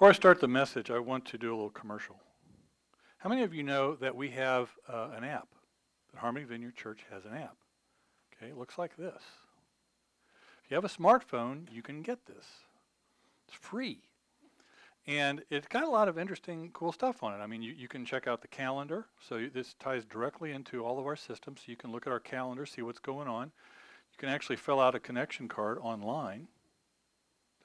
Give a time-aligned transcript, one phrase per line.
[0.00, 2.16] Before I start the message, I want to do a little commercial.
[3.18, 5.48] How many of you know that we have uh, an app?
[6.10, 7.58] That Harmony Vineyard Church has an app.
[8.34, 9.20] Okay, it looks like this.
[10.64, 12.46] If you have a smartphone, you can get this.
[13.46, 13.98] It's free.
[15.06, 17.44] And it's got a lot of interesting, cool stuff on it.
[17.44, 19.04] I mean, you, you can check out the calendar.
[19.28, 21.60] So you, this ties directly into all of our systems.
[21.60, 23.48] So you can look at our calendar, see what's going on.
[24.12, 26.48] You can actually fill out a connection card online.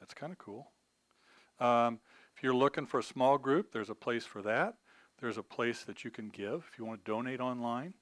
[0.02, 0.68] That's kind of cool.
[1.62, 2.02] Um,
[2.36, 4.76] if you're looking for a small group, there's a place for that.
[5.22, 7.94] There's a place that you can give if you want to donate online.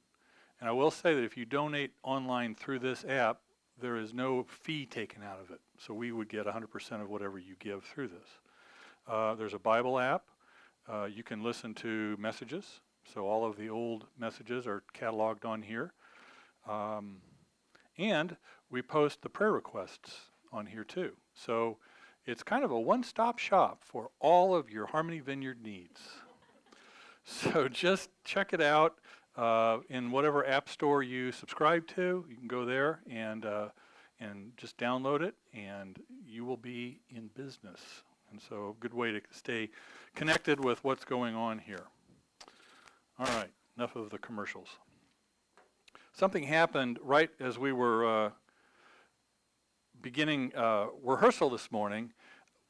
[0.60, 3.42] And I will say that if you donate online through this app,
[3.80, 5.60] there is no fee taken out of it.
[5.78, 8.28] So we would get 100% of whatever you give through this.
[9.08, 10.24] Uh, there's a Bible app.
[10.92, 12.80] Uh, you can listen to messages.
[13.14, 15.94] So all of the old messages are cataloged on here.
[16.68, 17.18] Um,
[17.98, 18.38] and
[18.70, 20.16] we post the prayer requests
[20.52, 21.12] on here too.
[21.34, 21.78] So
[22.26, 26.02] it's kind of a one stop shop for all of your Harmony Vineyard needs.
[27.26, 28.98] So just check it out
[29.38, 32.26] uh, in whatever app store you subscribe to.
[32.28, 33.70] You can go there and, uh,
[34.20, 37.80] and just download it, and you will be in business.
[38.30, 39.70] And so, a good way to stay
[40.16, 41.86] connected with what's going on here.
[43.18, 44.68] All right, enough of the commercials.
[46.12, 48.30] Something happened right as we were uh,
[50.04, 52.12] beginning uh, rehearsal this morning.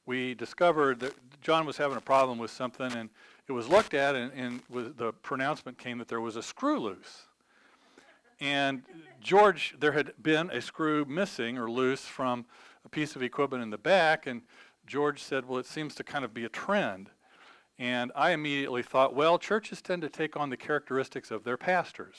[0.06, 3.10] We discovered that John was having a problem with something, and
[3.50, 7.24] it was looked at, and, and the pronouncement came that there was a screw loose.
[8.40, 8.84] And
[9.20, 12.46] George, there had been a screw missing or loose from
[12.86, 14.44] a piece of equipment in the back, and
[14.86, 17.10] George said, Well, it seems to kind of be a trend.
[17.80, 22.18] And I immediately thought, well, churches tend to take on the characteristics of their pastors.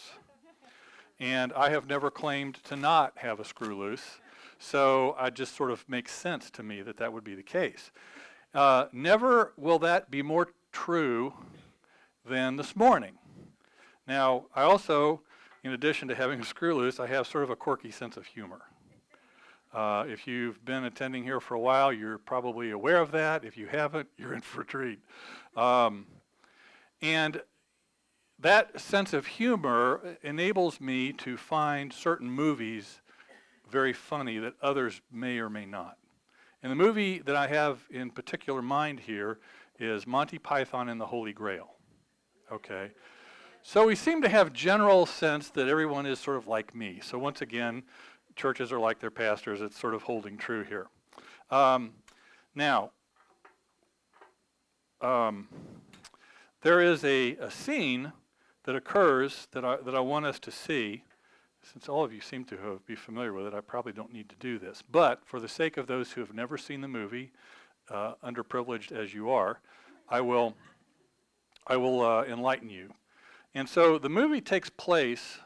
[1.20, 4.18] and I have never claimed to not have a screw loose.
[4.58, 7.90] So it just sort of makes sense to me that that would be the case.
[8.54, 11.34] Uh, never will that be more true
[12.24, 13.18] than this morning.
[14.06, 15.22] Now, I also,
[15.62, 18.26] in addition to having a screw loose, I have sort of a quirky sense of
[18.26, 18.62] humor.
[19.72, 23.44] Uh, if you've been attending here for a while, you're probably aware of that.
[23.44, 25.00] If you haven't, you're in for a treat.
[25.56, 26.06] Um,
[27.02, 27.42] and
[28.38, 33.00] that sense of humor enables me to find certain movies
[33.74, 35.98] very funny that others may or may not.
[36.62, 39.40] And the movie that I have in particular mind here
[39.80, 41.72] is Monty Python and the Holy Grail.
[42.52, 42.92] Okay.
[43.64, 47.00] So we seem to have general sense that everyone is sort of like me.
[47.02, 47.82] So once again,
[48.36, 49.60] churches are like their pastors.
[49.60, 50.86] It's sort of holding true here.
[51.50, 51.94] Um,
[52.54, 52.92] now,
[55.00, 55.48] um,
[56.62, 58.12] there is a, a, scene
[58.62, 61.02] that occurs that I, that I want us to see.
[61.72, 64.28] Since all of you seem to have, be familiar with it, I probably don't need
[64.28, 64.82] to do this.
[64.82, 67.32] But for the sake of those who have never seen the movie,
[67.90, 69.60] uh, underprivileged as you are,
[70.08, 70.54] I will,
[71.66, 72.92] I will uh, enlighten you.
[73.54, 75.38] And so the movie takes place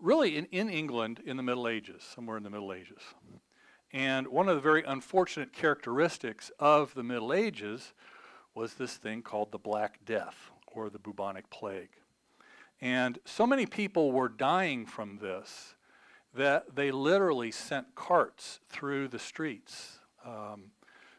[0.00, 3.02] really in, in England in the Middle Ages, somewhere in the Middle Ages.
[3.92, 7.92] And one of the very unfortunate characteristics of the Middle Ages
[8.54, 11.90] was this thing called the Black Death or the bubonic plague.
[12.82, 15.76] And so many people were dying from this
[16.34, 20.64] that they literally sent carts through the streets um,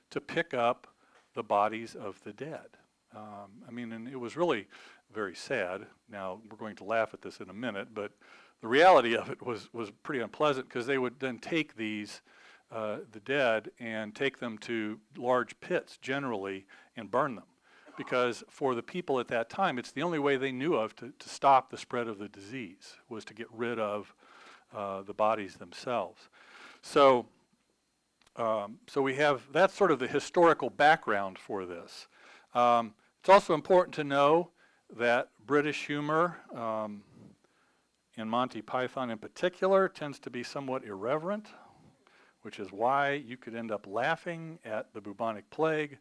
[0.10, 0.88] to pick up
[1.36, 2.68] the bodies of the dead.
[3.16, 4.68] Um, I mean, and it was really
[5.14, 5.86] very sad.
[6.12, 8.12] Now, we're going to laugh at this in a minute, but
[8.62, 12.22] the reality of it was, was pretty unpleasant because they would then take these,
[12.72, 16.66] uh, the dead, and take them to large pits generally
[16.98, 17.46] and burn them.
[17.98, 21.14] Because for the people at that time, it's the only way they knew of to,
[21.20, 24.14] to stop the spread of the disease was to get rid of
[24.76, 26.30] uh, the bodies themselves.
[26.82, 27.28] So,
[28.36, 32.08] um, so we have that's sort of the historical background for this.
[32.56, 34.50] Um, it's also important to know
[34.98, 37.04] that British humor um,
[38.18, 41.48] Monty Python in particular tends to be somewhat irreverent,
[42.42, 45.98] which is why you could end up laughing at the bubonic plague.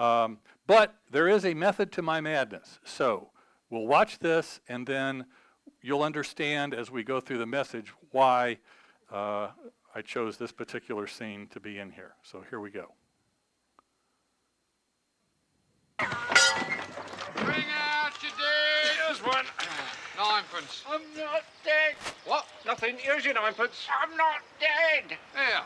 [0.00, 2.78] Um, but there is a method to my madness.
[2.84, 3.28] So
[3.68, 5.26] we'll watch this, and then
[5.82, 8.56] you'll understand as we go through the message why
[9.12, 9.48] uh,
[9.94, 12.14] I chose this particular scene to be in here.
[12.22, 12.94] So here we go.
[15.98, 16.08] Bring
[17.78, 19.04] out your day.
[19.06, 19.44] Here's one.
[20.16, 20.82] Ninepence.
[20.88, 21.94] I'm not dead.
[22.24, 22.46] What?
[22.64, 22.96] Nothing.
[22.98, 23.86] Here's your ninepence.
[24.02, 25.18] I'm not dead.
[25.34, 25.60] Here.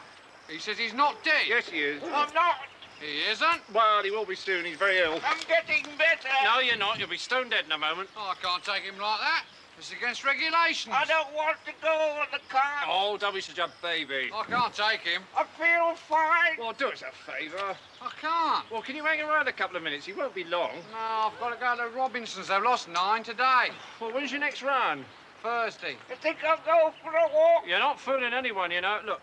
[0.48, 1.42] He says he's not dead.
[1.48, 2.02] Yes, he is.
[2.02, 2.56] I'm not.
[3.04, 3.60] He isn't?
[3.74, 4.64] Well, he will be soon.
[4.64, 5.20] He's very ill.
[5.24, 6.28] I'm getting better.
[6.42, 6.98] No, you're not.
[6.98, 8.08] You'll be stone dead in a moment.
[8.16, 9.44] Oh, I can't take him like that.
[9.76, 10.94] It's against regulations.
[10.96, 12.62] I don't want to go on the car.
[12.88, 14.30] Oh, don't be such a baby.
[14.32, 15.22] I can't take him.
[15.36, 16.56] I feel fine.
[16.58, 17.76] Well, do us a favour.
[18.00, 18.70] I can't.
[18.70, 20.06] Well, can you hang around a couple of minutes?
[20.06, 20.70] He won't be long.
[20.92, 22.48] No, I've got to go to Robinson's.
[22.48, 23.70] They've lost nine today.
[24.00, 25.04] Well, when's your next run?
[25.42, 25.96] Thursday.
[26.08, 27.64] You think I'll go for a walk?
[27.66, 29.00] You're not fooling anyone, you know.
[29.04, 29.20] Look,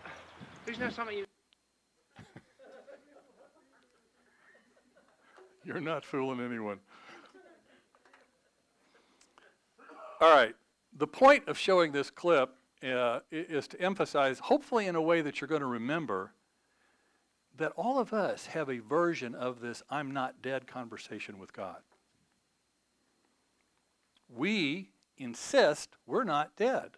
[0.68, 1.26] isn't there something you...
[5.64, 6.80] You're not fooling anyone.
[10.20, 10.56] All right.
[10.98, 12.54] The point of showing this clip
[12.84, 16.34] uh, is to emphasize, hopefully in a way that you're going to remember,
[17.58, 21.78] that all of us have a version of this I'm not dead conversation with God.
[24.30, 26.92] We insist we're not dead.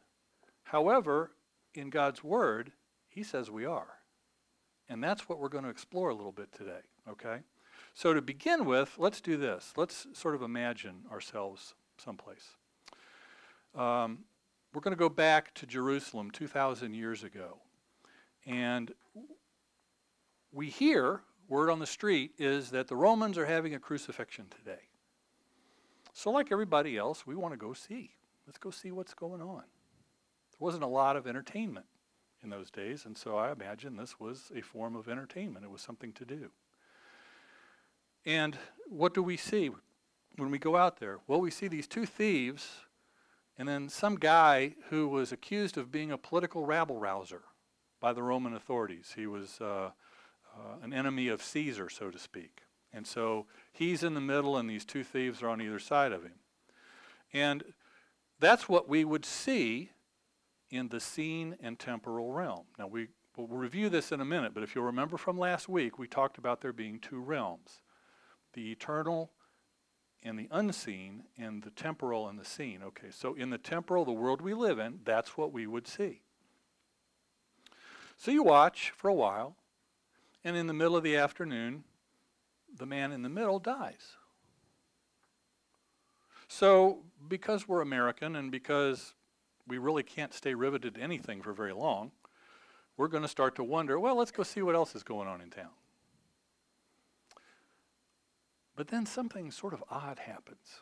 [0.64, 1.32] However,
[1.74, 2.72] in God's Word,
[3.10, 4.00] He says we are.
[4.90, 7.40] And that's what we're going to explore a little bit today, okay?
[7.94, 9.74] So to begin with, let's do this.
[9.78, 12.56] Let's sort of imagine ourselves someplace.
[13.76, 14.26] Um,
[14.74, 17.60] we're going to go back to Jerusalem 2,000 years ago.
[18.46, 18.94] And
[20.52, 24.90] we hear, word on the street, is that the Romans are having a crucifixion today.
[26.14, 28.16] So, like everybody else, we want to go see.
[28.46, 29.64] Let's go see what's going on.
[30.52, 31.86] There wasn't a lot of entertainment
[32.44, 35.66] in those days, and so I imagine this was a form of entertainment.
[35.66, 36.52] It was something to do.
[38.26, 39.70] And what do we see
[40.38, 41.20] when we go out there?
[41.28, 42.82] Well, we see these two thieves
[43.58, 47.44] and then some guy who was accused of being a political rabble rouser
[48.00, 49.14] by the Roman authorities.
[49.16, 49.92] He was uh,
[50.56, 52.62] uh, an enemy of Caesar, so to speak.
[52.92, 56.24] And so he's in the middle, and these two thieves are on either side of
[56.24, 56.40] him.
[57.32, 57.64] And
[58.40, 59.92] that's what we would see
[60.70, 62.66] in the seen and temporal realm.
[62.80, 66.00] Now, we, we'll review this in a minute, but if you'll remember from last week,
[66.00, 67.83] we talked about there being two realms
[68.54, 69.32] the eternal
[70.24, 72.82] and the unseen, and the temporal and the seen.
[72.82, 76.22] Okay, so in the temporal, the world we live in, that's what we would see.
[78.18, 79.56] So you watch for a while,
[80.44, 81.84] and in the middle of the afternoon,
[82.74, 84.16] the man in the middle dies.
[86.48, 89.16] So, because we're American and because
[89.68, 92.12] we really can't stay riveted to anything for very long,
[92.96, 95.42] we're going to start to wonder well, let's go see what else is going on
[95.42, 95.72] in town.
[98.76, 100.82] But then something sort of odd happens.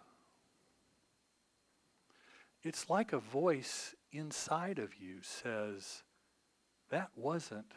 [2.63, 6.03] It's like a voice inside of you says,
[6.89, 7.73] that wasn't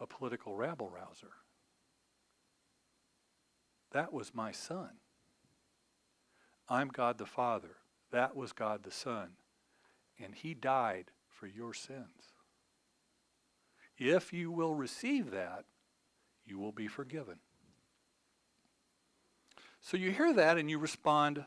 [0.00, 1.32] a political rabble rouser.
[3.92, 4.90] That was my son.
[6.68, 7.76] I'm God the Father.
[8.10, 9.30] That was God the Son.
[10.22, 12.32] And he died for your sins.
[13.98, 15.64] If you will receive that,
[16.46, 17.36] you will be forgiven.
[19.84, 21.44] So you hear that and you respond,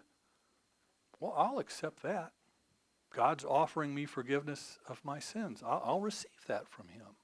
[1.20, 2.34] Well, I'll accept that.
[3.12, 5.64] God's offering me forgiveness of my sins.
[5.66, 7.18] I'll, I'll receive that from Him.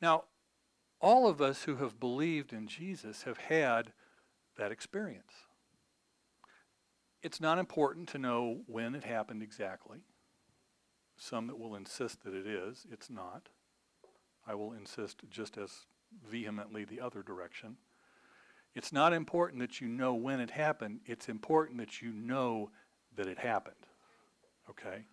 [0.00, 0.24] Now,
[1.00, 3.92] all of us who have believed in Jesus have had
[4.56, 5.32] that experience.
[7.24, 9.98] It's not important to know when it happened exactly.
[11.16, 13.48] Some that will insist that it is, it's not.
[14.46, 15.86] I will insist just as
[16.24, 17.78] vehemently the other direction.
[18.74, 21.00] It's not important that you know when it happened.
[21.06, 22.70] It's important that you know
[23.16, 23.76] that it happened.
[24.68, 25.04] Okay?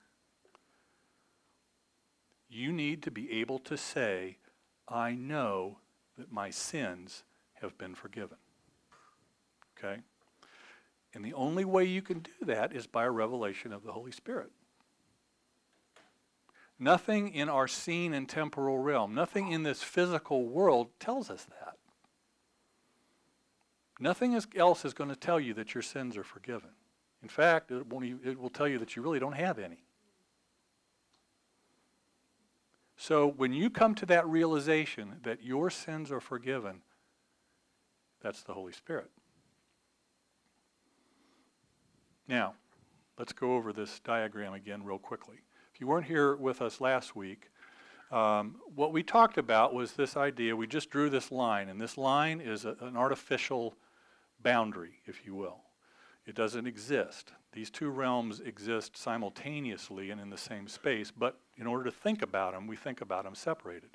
[2.49, 4.37] You need to be able to say,
[4.87, 5.77] I know
[6.17, 7.23] that my sins
[7.61, 8.37] have been forgiven.
[9.77, 10.01] Okay?
[11.13, 14.11] And the only way you can do that is by a revelation of the Holy
[14.11, 14.51] Spirit.
[16.79, 21.77] Nothing in our seen and temporal realm, nothing in this physical world tells us that.
[24.01, 26.71] Nothing else is going to tell you that your sins are forgiven.
[27.21, 29.83] In fact, it, won't it will tell you that you really don't have any.
[32.97, 36.81] So when you come to that realization that your sins are forgiven,
[38.23, 39.11] that's the Holy Spirit.
[42.27, 42.55] Now,
[43.19, 45.37] let's go over this diagram again real quickly.
[45.75, 47.51] If you weren't here with us last week,
[48.11, 50.55] um, what we talked about was this idea.
[50.55, 53.75] We just drew this line, and this line is a, an artificial
[54.43, 55.61] boundary, if you will.
[56.25, 57.31] It doesn't exist.
[57.53, 62.21] These two realms exist simultaneously and in the same space, but in order to think
[62.21, 63.89] about them, we think about them separated.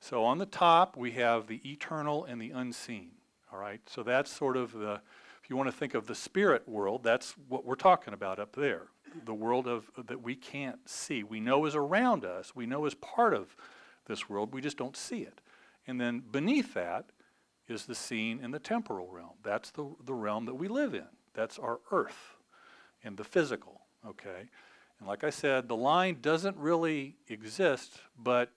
[0.00, 3.12] So on the top, we have the eternal and the unseen.
[3.52, 3.80] All right?
[3.86, 5.00] So that's sort of the,
[5.42, 8.54] if you want to think of the spirit world, that's what we're talking about up
[8.54, 8.88] there.
[9.24, 11.24] The world of that we can't see.
[11.24, 12.54] We know is around us.
[12.54, 13.56] We know is part of
[14.06, 14.54] this world.
[14.54, 15.40] We just don't see it.
[15.86, 17.06] And then beneath that
[17.70, 19.36] is the seen in the temporal realm.
[19.42, 21.06] That's the, the realm that we live in.
[21.34, 22.36] That's our earth.
[23.04, 24.48] and the physical, okay?
[24.98, 28.52] And like I said, the line doesn't really exist, but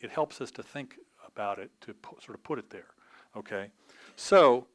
[0.00, 0.96] it helps us to think
[1.26, 2.88] about it, to pu- sort of put it there,
[3.36, 3.70] okay?
[4.16, 4.66] So,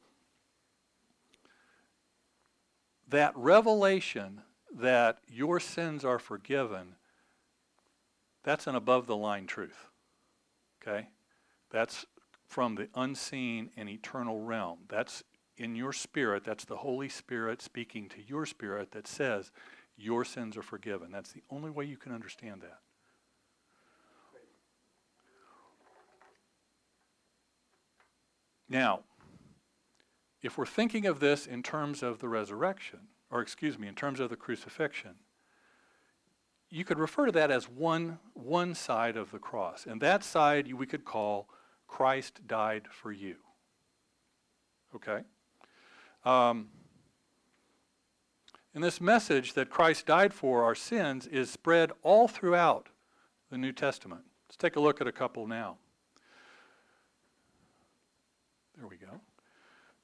[3.08, 4.42] that revelation
[4.74, 6.96] that your sins are forgiven,
[8.42, 9.86] that's an above the line truth,
[10.82, 11.08] okay?
[11.70, 12.06] That's
[12.52, 14.80] from the unseen and eternal realm.
[14.90, 15.24] That's
[15.56, 16.44] in your spirit.
[16.44, 19.50] That's the Holy Spirit speaking to your spirit that says
[19.96, 21.10] your sins are forgiven.
[21.10, 22.80] That's the only way you can understand that.
[28.68, 29.00] Now,
[30.42, 34.20] if we're thinking of this in terms of the resurrection, or excuse me, in terms
[34.20, 35.14] of the crucifixion,
[36.68, 39.86] you could refer to that as one, one side of the cross.
[39.86, 41.48] And that side we could call
[41.92, 43.36] Christ died for you.
[44.96, 45.20] Okay?
[46.24, 46.70] Um,
[48.74, 52.88] and this message that Christ died for our sins is spread all throughout
[53.50, 54.22] the New Testament.
[54.48, 55.76] Let's take a look at a couple now.
[58.78, 59.20] There we go.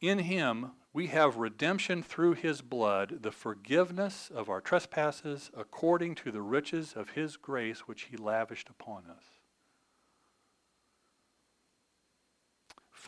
[0.03, 6.33] In him we have redemption through his blood, the forgiveness of our trespasses according to
[6.33, 9.38] the riches of his grace which he lavished upon us.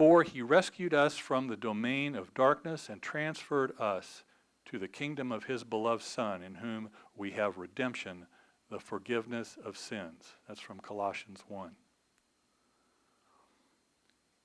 [0.00, 4.24] For he rescued us from the domain of darkness and transferred us
[4.64, 8.26] to the kingdom of his beloved Son, in whom we have redemption,
[8.70, 10.36] the forgiveness of sins.
[10.48, 11.72] That's from Colossians 1.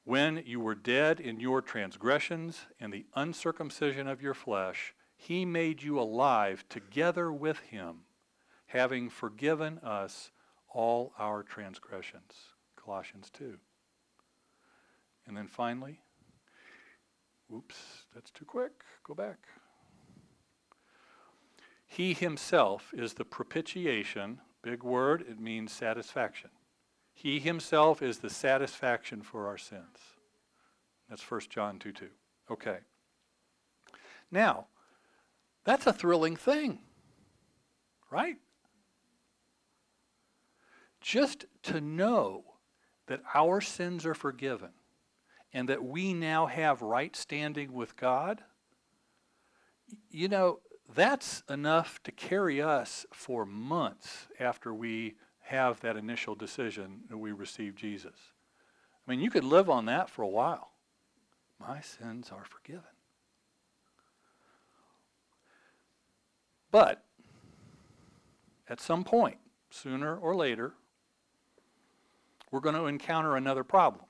[0.04, 5.82] When you were dead in your transgressions and the uncircumcision of your flesh, he made
[5.82, 8.00] you alive together with him,
[8.66, 10.32] having forgiven us
[10.68, 12.34] all our transgressions.
[12.76, 13.58] Colossians 2.
[15.28, 16.00] And then finally,
[17.54, 17.76] oops,
[18.14, 18.72] that's too quick.
[19.04, 19.38] Go back.
[21.88, 26.50] He himself is the propitiation, big word, it means satisfaction.
[27.14, 29.98] He himself is the satisfaction for our sins.
[31.10, 32.08] That's 1 John 2 2.
[32.52, 32.80] Okay.
[34.32, 34.68] Now,
[35.64, 36.80] that's a thrilling thing,
[38.12, 38.38] right?
[41.00, 42.44] Just to know
[43.08, 44.72] that our sins are forgiven
[45.56, 48.44] and that we now have right standing with God,
[50.12, 50.60] you know,
[50.94, 57.32] that's enough to carry us for months after we have that initial decision that we
[57.32, 58.18] receive Jesus.
[59.08, 60.72] I mean, you could live on that for a while.
[61.58, 62.84] My sins are forgiven.
[66.70, 67.02] But
[68.68, 69.38] at some point,
[69.70, 70.74] sooner or later,
[72.52, 74.05] we're going to encounter another problem.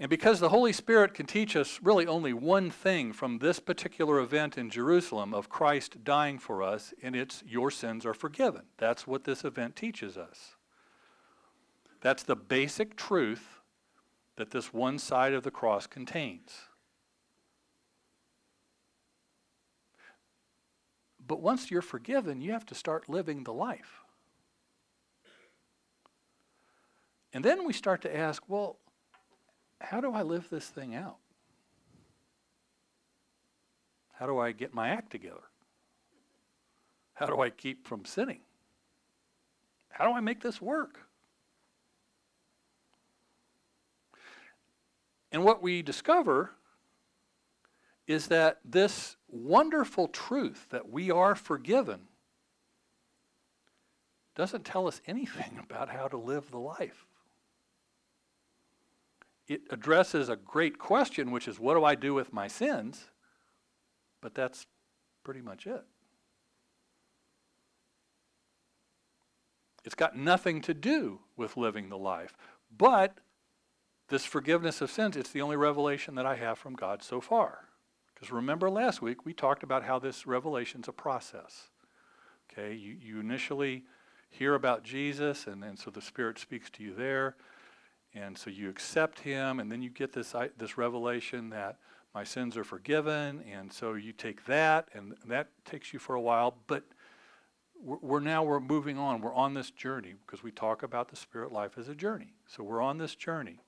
[0.00, 4.20] And because the Holy Spirit can teach us really only one thing from this particular
[4.20, 8.62] event in Jerusalem of Christ dying for us, and it's your sins are forgiven.
[8.76, 10.54] That's what this event teaches us.
[12.00, 13.58] That's the basic truth
[14.36, 16.52] that this one side of the cross contains.
[21.26, 24.04] But once you're forgiven, you have to start living the life.
[27.32, 28.78] And then we start to ask, well,
[29.80, 31.16] how do I live this thing out?
[34.12, 35.44] How do I get my act together?
[37.14, 38.40] How do I keep from sinning?
[39.90, 41.00] How do I make this work?
[45.30, 46.52] And what we discover
[48.06, 52.00] is that this wonderful truth that we are forgiven
[54.34, 57.07] doesn't tell us anything about how to live the life
[59.48, 63.10] it addresses a great question, which is what do I do with my sins?
[64.20, 64.66] But that's
[65.24, 65.84] pretty much it.
[69.84, 72.36] It's got nothing to do with living the life.
[72.76, 73.18] But
[74.08, 77.68] this forgiveness of sins, it's the only revelation that I have from God so far.
[78.14, 81.70] Because remember last week we talked about how this revelation's a process.
[82.52, 83.84] Okay, you, you initially
[84.30, 87.36] hear about Jesus, and then so the Spirit speaks to you there.
[88.14, 91.76] And so you accept him, and then you get this, this revelation that
[92.14, 93.44] my sins are forgiven.
[93.52, 96.56] And so you take that, and that takes you for a while.
[96.66, 96.84] But
[97.80, 99.20] we're, now we're moving on.
[99.20, 102.34] We're on this journey because we talk about the spirit life as a journey.
[102.46, 103.60] So we're on this journey.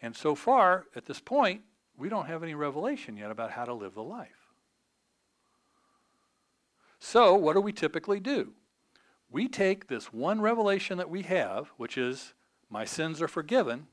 [0.00, 1.62] And so far, at this point,
[1.96, 4.52] we don't have any revelation yet about how to live the life.
[7.00, 8.52] So, what do we typically do?
[9.30, 12.34] We take this one revelation that we have, which is
[12.70, 13.86] my sins are forgiven,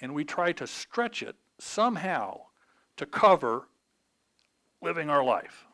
[0.00, 2.40] and we try to stretch it somehow
[2.96, 3.68] to cover
[4.82, 5.66] living our life.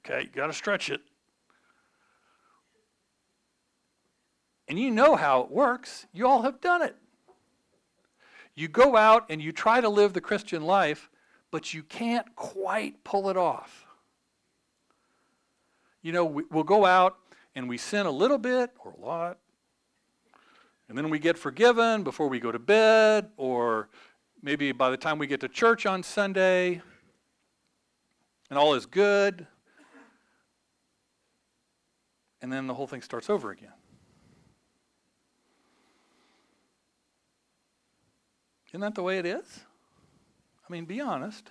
[0.00, 1.00] Okay, you got to stretch it.
[4.68, 6.06] And you know how it works.
[6.12, 6.96] You all have done it.
[8.54, 11.10] You go out and you try to live the Christian life,
[11.50, 13.86] but you can't quite pull it off.
[16.02, 17.16] You know, we, will go out
[17.54, 19.38] and we sin a little bit or a lot,
[20.92, 23.88] and then we get forgiven before we go to bed, or
[24.42, 26.82] maybe by the time we get to church on Sunday,
[28.50, 29.46] and all is good.
[32.42, 33.72] And then the whole thing starts over again.
[38.68, 39.60] Isn't that the way it is?
[40.68, 41.48] I mean, be honest.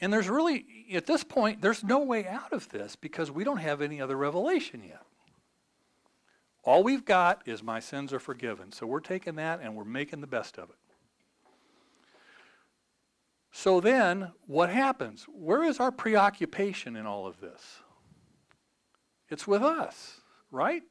[0.00, 0.64] And there's really,
[0.94, 4.14] at this point, there's no way out of this because we don't have any other
[4.14, 5.02] revelation yet.
[6.66, 8.72] All we've got is my sins are forgiven.
[8.72, 10.76] So we're taking that and we're making the best of it.
[13.52, 15.24] So then, what happens?
[15.32, 17.80] Where is our preoccupation in all of this?
[19.30, 20.20] It's with us,
[20.50, 20.82] right?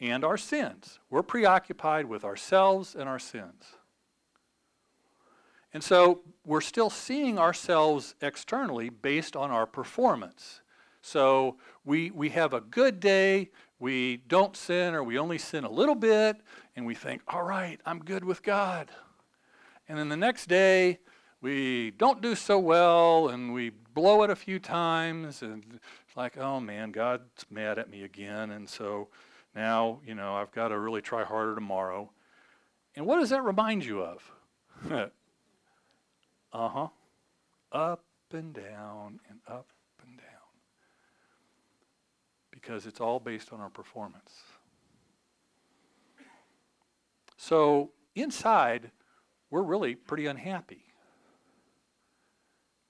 [0.00, 0.98] and our sins.
[1.10, 3.64] We're preoccupied with ourselves and our sins.
[5.74, 10.62] And so we're still seeing ourselves externally based on our performance.
[11.02, 15.70] So we, we have a good day, we don't sin, or we only sin a
[15.70, 16.36] little bit,
[16.74, 18.90] and we think, all right, I'm good with God.
[19.88, 20.98] And then the next day,
[21.40, 26.36] we don't do so well, and we blow it a few times, and it's like,
[26.36, 28.50] oh man, God's mad at me again.
[28.50, 29.08] And so
[29.54, 32.10] now, you know, I've got to really try harder tomorrow.
[32.96, 34.32] And what does that remind you of?
[34.90, 35.08] uh
[36.52, 36.88] huh.
[37.70, 39.68] Up and down and up.
[42.68, 44.42] Because it's all based on our performance.
[47.38, 48.90] So inside,
[49.48, 50.84] we're really pretty unhappy.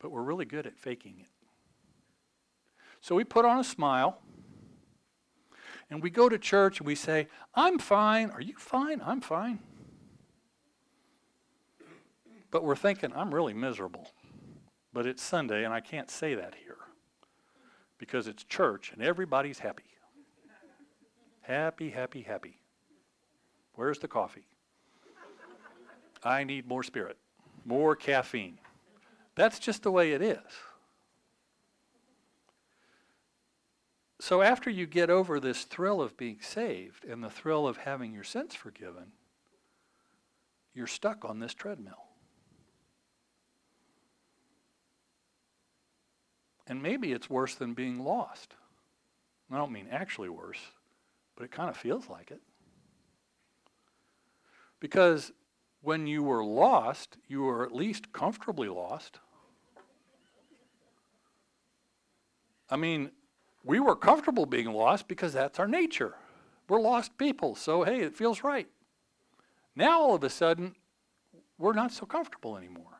[0.00, 1.28] But we're really good at faking it.
[3.00, 4.18] So we put on a smile
[5.90, 8.30] and we go to church and we say, I'm fine.
[8.30, 9.00] Are you fine?
[9.06, 9.60] I'm fine.
[12.50, 14.10] But we're thinking, I'm really miserable.
[14.92, 16.78] But it's Sunday and I can't say that here
[17.98, 19.84] because it's church and everybody's happy.
[21.42, 22.58] Happy, happy, happy.
[23.74, 24.46] Where's the coffee?
[26.22, 27.16] I need more spirit,
[27.64, 28.58] more caffeine.
[29.34, 30.38] That's just the way it is.
[34.20, 38.12] So after you get over this thrill of being saved and the thrill of having
[38.12, 39.12] your sins forgiven,
[40.74, 42.07] you're stuck on this treadmill.
[46.68, 48.54] And maybe it's worse than being lost.
[49.50, 50.60] I don't mean actually worse,
[51.34, 52.42] but it kind of feels like it.
[54.78, 55.32] Because
[55.80, 59.18] when you were lost, you were at least comfortably lost.
[62.70, 63.10] I mean,
[63.64, 66.14] we were comfortable being lost because that's our nature.
[66.68, 68.68] We're lost people, so hey, it feels right.
[69.74, 70.74] Now all of a sudden,
[71.56, 72.97] we're not so comfortable anymore.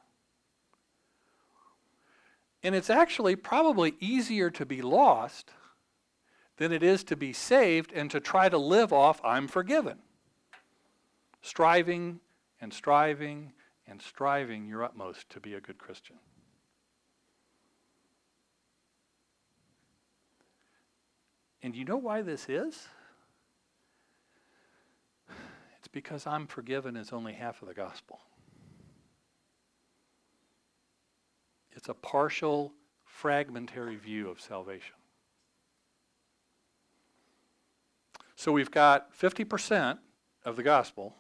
[2.69, 5.53] And it's actually probably easier to be lost
[6.59, 10.01] than it is to be saved and to try to live off I'm forgiven.
[11.41, 12.21] Striving
[12.61, 13.55] and striving
[13.87, 16.17] and striving your utmost to be a good Christian.
[21.63, 22.87] And you know why this is?
[25.79, 28.21] It's because I'm forgiven is only half of the gospel.
[31.79, 32.73] It's a partial,
[33.05, 34.97] fragmentary view of salvation.
[38.35, 39.99] So we've got 50%
[40.45, 41.15] of the gospel,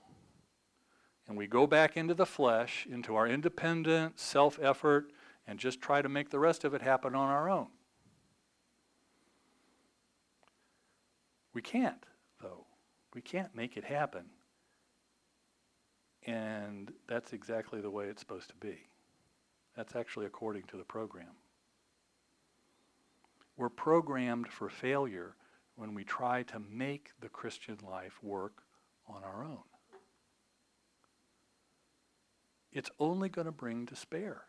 [1.28, 5.12] and we go back into the flesh, into our independent self effort,
[5.46, 7.68] and just try to make the rest of it happen on our own.
[11.54, 12.04] We can't,
[12.42, 12.66] though.
[13.14, 14.24] We can't make it happen.
[16.26, 18.88] And that's exactly the way it's supposed to be.
[19.78, 21.36] That's actually according to the program.
[23.56, 25.36] We're programmed for failure
[25.76, 28.64] when we try to make the Christian life work
[29.06, 29.62] on our own.
[32.72, 34.42] It's only going to bring despair.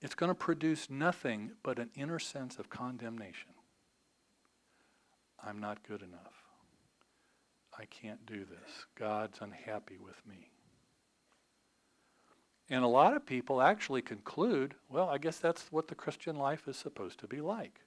[0.00, 3.50] it's going to produce nothing but an inner sense of condemnation.
[5.44, 6.34] I'm not good enough.
[7.78, 8.86] I can't do this.
[8.98, 10.51] God's unhappy with me.
[12.72, 16.66] And a lot of people actually conclude, well, I guess that's what the Christian life
[16.66, 17.80] is supposed to be like.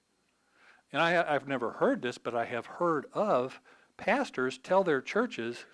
[0.92, 3.60] And I, have never heard this, but I have heard of
[3.96, 5.64] pastors tell their churches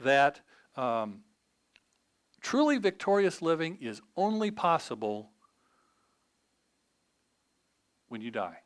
[0.00, 0.40] that
[0.74, 1.20] um,
[2.40, 5.30] truly victorious living is only possible
[8.08, 8.58] when you die.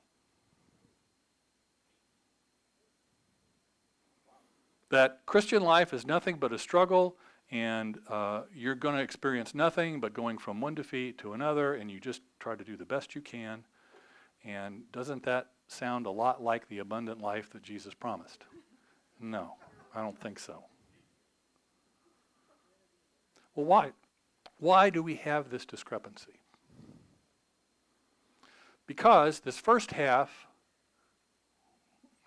[4.89, 7.19] That Christian life is nothing but a struggle,
[7.53, 11.91] and uh, you're going to experience nothing but going from one defeat to another, and
[11.91, 13.65] you just try to do the best you can.
[14.43, 18.45] And doesn't that sound a lot like the abundant life that Jesus promised?
[19.21, 19.53] No,
[19.95, 20.65] I don't think so.
[23.55, 23.93] Well, why?
[24.59, 26.41] Why do we have this discrepancy?
[28.87, 30.47] Because this first half,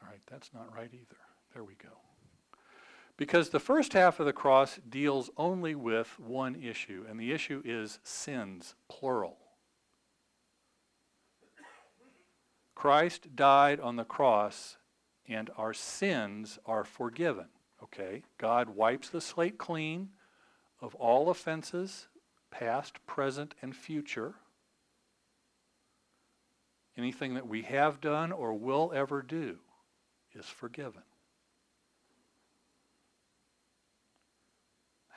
[0.02, 1.18] all right, that's not right either.
[1.54, 2.05] There we go.
[3.18, 7.62] Because the first half of the cross deals only with one issue, and the issue
[7.64, 9.38] is sins, plural.
[12.76, 14.78] Christ died on the cross,
[15.28, 17.48] and our sins are forgiven.
[17.82, 18.24] Okay?
[18.38, 20.10] God wipes the slate clean
[20.82, 22.08] of all offenses,
[22.52, 24.36] past, present, and future.
[26.98, 29.60] Anything that we have done or will ever do
[30.34, 31.04] is forgiven.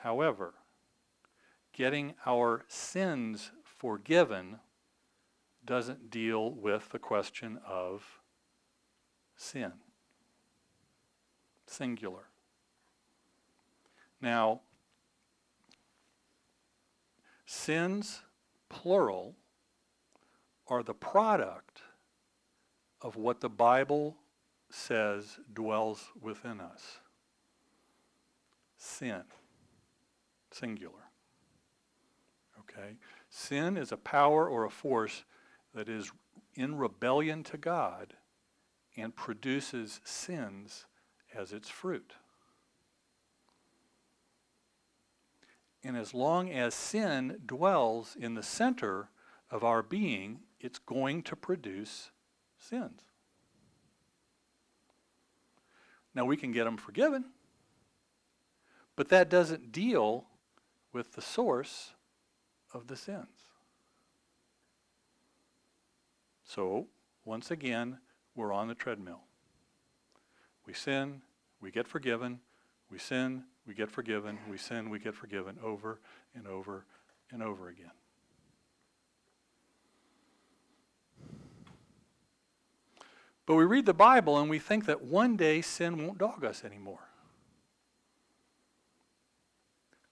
[0.01, 0.53] However,
[1.73, 4.59] getting our sins forgiven
[5.65, 8.21] doesn't deal with the question of
[9.35, 9.73] sin.
[11.67, 12.29] Singular.
[14.21, 14.61] Now,
[17.45, 18.21] sins,
[18.69, 19.35] plural,
[20.67, 21.81] are the product
[23.01, 24.17] of what the Bible
[24.69, 26.99] says dwells within us
[28.77, 29.23] sin
[30.51, 31.09] singular.
[32.59, 32.95] Okay?
[33.29, 35.23] Sin is a power or a force
[35.73, 36.11] that is
[36.55, 38.13] in rebellion to God
[38.97, 40.85] and produces sins
[41.33, 42.13] as its fruit.
[45.83, 49.09] And as long as sin dwells in the center
[49.49, 52.11] of our being, it's going to produce
[52.57, 53.01] sins.
[56.13, 57.25] Now, we can get them forgiven,
[58.95, 60.25] but that doesn't deal
[60.91, 61.91] with the source
[62.73, 63.27] of the sins.
[66.43, 66.87] So,
[67.25, 67.99] once again,
[68.35, 69.21] we're on the treadmill.
[70.65, 71.21] We sin,
[71.61, 72.39] we get forgiven,
[72.89, 75.99] we sin, we get forgiven, we sin, we get forgiven over
[76.33, 76.85] and over
[77.31, 77.91] and over again.
[83.45, 86.63] But we read the Bible and we think that one day sin won't dog us
[86.63, 87.08] anymore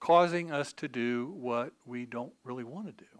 [0.00, 3.10] causing us to do what we don't really want to do.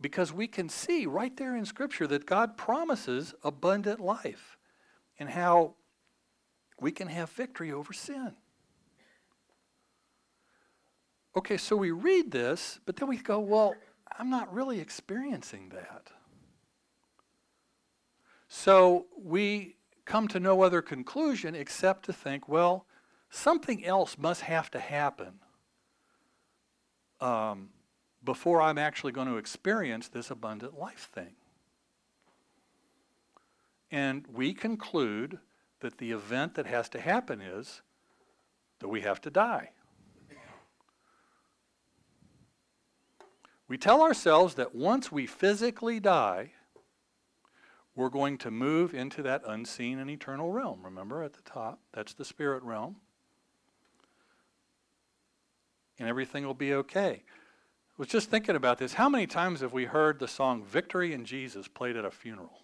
[0.00, 4.58] Because we can see right there in Scripture that God promises abundant life
[5.18, 5.74] and how
[6.80, 8.34] we can have victory over sin.
[11.36, 13.74] Okay, so we read this, but then we go, well,
[14.18, 16.10] I'm not really experiencing that.
[18.48, 22.86] So we come to no other conclusion except to think, well,
[23.34, 25.40] something else must have to happen
[27.20, 27.70] um,
[28.22, 31.34] before I'm actually going to experience this abundant life thing.
[33.90, 35.38] And we conclude
[35.80, 37.82] that the event that has to happen is
[38.78, 39.70] that we have to die.
[43.66, 46.52] We tell ourselves that once we physically die,
[47.96, 50.80] we're going to move into that unseen and eternal realm.
[50.84, 52.96] Remember at the top, that's the spirit realm
[55.98, 57.22] and everything will be okay.
[57.24, 58.94] I was just thinking about this.
[58.94, 62.58] How many times have we heard the song Victory in Jesus played at a funeral?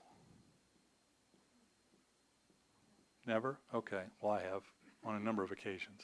[3.27, 3.59] Never?
[3.73, 4.03] Okay.
[4.21, 4.63] Well, I have
[5.05, 6.03] on a number of occasions.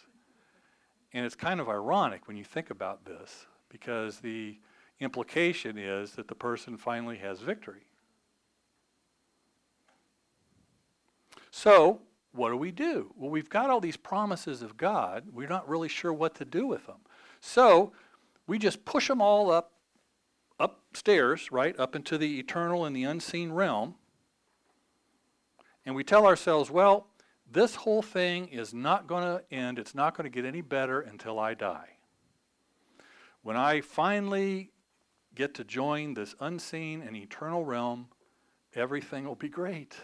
[1.12, 4.58] And it's kind of ironic when you think about this because the
[5.00, 7.86] implication is that the person finally has victory.
[11.50, 12.00] So,
[12.32, 13.12] what do we do?
[13.16, 15.24] Well, we've got all these promises of God.
[15.32, 16.98] We're not really sure what to do with them.
[17.46, 17.92] So
[18.48, 19.72] we just push them all up
[20.58, 23.94] upstairs, right, up into the eternal and the unseen realm.
[25.86, 27.06] And we tell ourselves, well,
[27.50, 29.78] this whole thing is not going to end.
[29.78, 31.90] It's not going to get any better until I die.
[33.42, 34.72] When I finally
[35.36, 38.08] get to join this unseen and eternal realm,
[38.74, 39.94] everything will be great.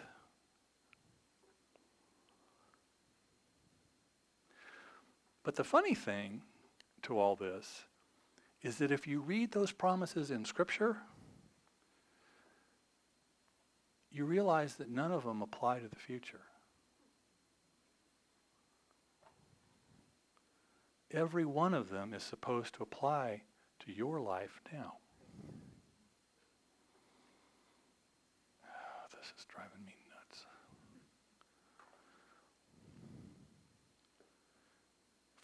[5.43, 6.43] But the funny thing
[7.03, 7.85] to all this
[8.63, 10.99] is that if you read those promises in Scripture,
[14.11, 16.41] you realize that none of them apply to the future.
[21.13, 23.43] every one of them is supposed to apply
[23.81, 24.95] to your life now.
[29.11, 30.47] This is driving me nuts.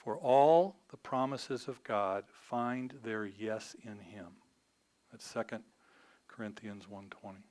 [0.09, 4.37] For all the promises of God find their yes in him.
[5.11, 5.63] That's 2
[6.27, 7.43] Corinthians 1:20.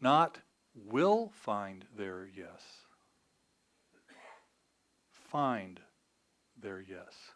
[0.00, 0.40] Not
[0.76, 2.86] will find their yes.
[5.10, 5.80] Find
[6.56, 7.32] their yes.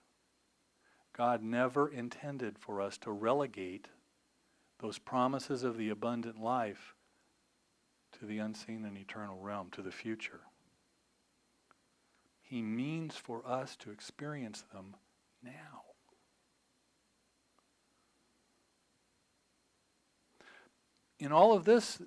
[1.12, 3.88] God never intended for us to relegate
[4.78, 6.94] those promises of the abundant life
[8.12, 10.42] to the unseen and eternal realm, to the future.
[12.52, 14.94] He means for us to experience them
[15.42, 15.84] now.
[21.18, 22.02] In all of this,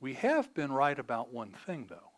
[0.00, 2.10] we have been right about one thing, though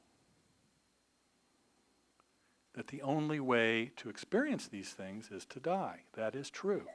[2.73, 6.05] that the only way to experience these things is to die.
[6.15, 6.87] That is true.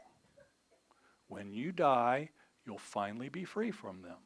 [1.28, 2.32] When you die,
[2.66, 4.18] you'll finally be free from them.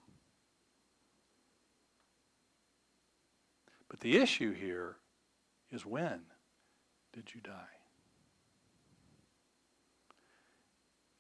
[3.90, 4.96] But the issue here
[5.70, 6.22] is when
[7.16, 7.52] did you die?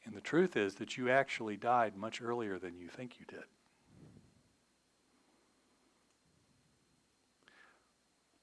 [0.03, 3.45] And the truth is that you actually died much earlier than you think you did.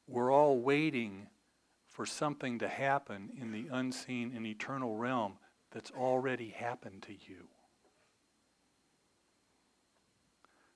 [0.08, 1.28] We're all waiting
[1.88, 5.34] for something to happen in the unseen and eternal realm
[5.70, 7.48] that's already happened to you.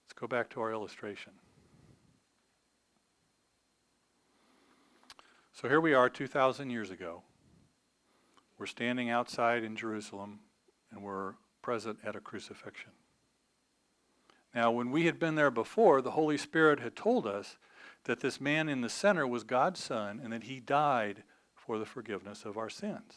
[0.04, 1.32] Let's go back to our illustration.
[5.56, 7.22] So here we are 2,000 years ago.
[8.58, 10.40] We're standing outside in Jerusalem
[10.90, 12.90] and we're present at a crucifixion.
[14.54, 17.56] Now, when we had been there before, the Holy Spirit had told us
[18.04, 21.22] that this man in the center was God's Son and that he died
[21.54, 23.14] for the forgiveness of our sins.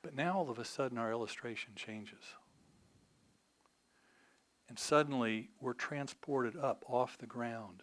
[0.00, 2.24] But now all of a sudden our illustration changes.
[4.66, 7.82] And suddenly we're transported up off the ground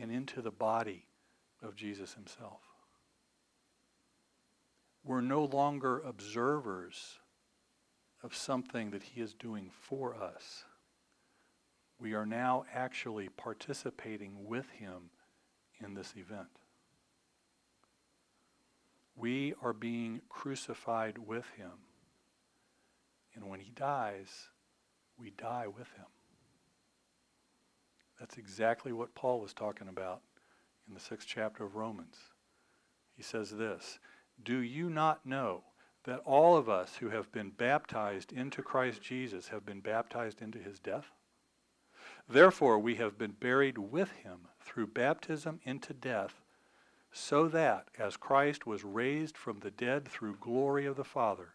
[0.00, 1.06] and into the body
[1.62, 2.60] of Jesus himself.
[5.04, 7.18] We're no longer observers
[8.22, 10.64] of something that he is doing for us
[12.02, 15.10] we are now actually participating with him
[15.82, 16.48] in this event.
[19.14, 21.70] We are being crucified with him.
[23.36, 24.48] And when he dies,
[25.16, 26.06] we die with him.
[28.18, 30.22] That's exactly what Paul was talking about
[30.86, 32.16] in the sixth chapter of Romans.
[33.16, 33.98] He says this
[34.42, 35.64] Do you not know
[36.04, 40.58] that all of us who have been baptized into Christ Jesus have been baptized into
[40.58, 41.12] his death?
[42.28, 46.42] Therefore, we have been buried with him through baptism into death,
[47.12, 51.54] so that, as Christ was raised from the dead through glory of the Father,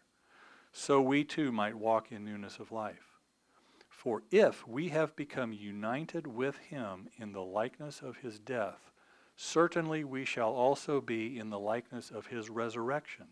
[0.72, 3.07] so we too might walk in newness of life.
[3.98, 8.92] For if we have become united with him in the likeness of his death,
[9.34, 13.26] certainly we shall also be in the likeness of his resurrection.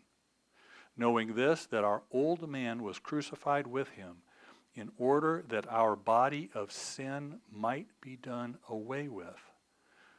[0.96, 4.16] Knowing this, that our old man was crucified with him
[4.74, 9.52] in order that our body of sin might be done away with,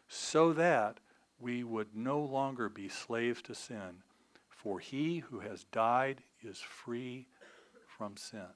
[0.08, 1.02] so that
[1.38, 4.02] we would no longer be slaves to sin,
[4.48, 7.28] for he who has died is free
[7.86, 8.48] from sin.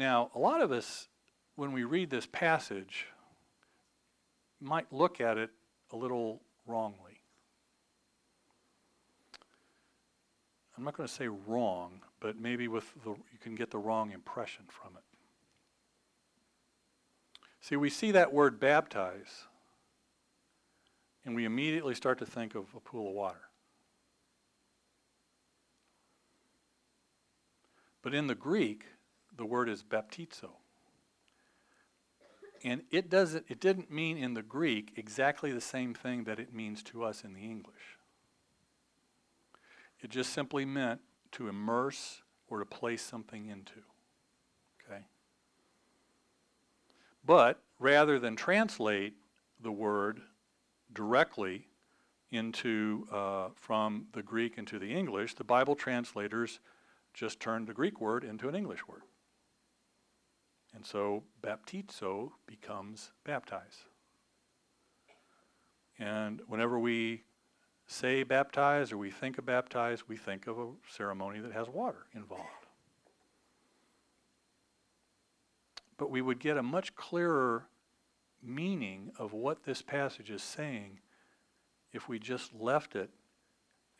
[0.00, 1.08] Now, a lot of us,
[1.56, 3.06] when we read this passage,
[4.58, 5.50] might look at it
[5.92, 7.20] a little wrongly.
[10.74, 14.10] I'm not going to say wrong, but maybe with the, you can get the wrong
[14.12, 15.02] impression from it.
[17.60, 19.44] See, we see that word baptize,
[21.26, 23.50] and we immediately start to think of a pool of water.
[28.00, 28.86] But in the Greek,
[29.36, 30.50] the word is baptizo.
[32.62, 36.52] And it doesn't it didn't mean in the Greek exactly the same thing that it
[36.52, 37.98] means to us in the English.
[40.00, 41.00] It just simply meant
[41.32, 43.80] to immerse or to place something into.
[44.84, 45.04] Okay?
[47.24, 49.14] But rather than translate
[49.60, 50.20] the word
[50.92, 51.68] directly
[52.30, 56.60] into uh, from the Greek into the English, the Bible translators
[57.12, 59.02] just turned the Greek word into an English word.
[60.74, 63.84] And so baptizo becomes baptize.
[65.98, 67.24] And whenever we
[67.86, 72.06] say baptize or we think of baptize, we think of a ceremony that has water
[72.14, 72.66] involved.
[76.00, 77.66] but we would get a much clearer
[78.42, 80.98] meaning of what this passage is saying
[81.92, 83.10] if we just left it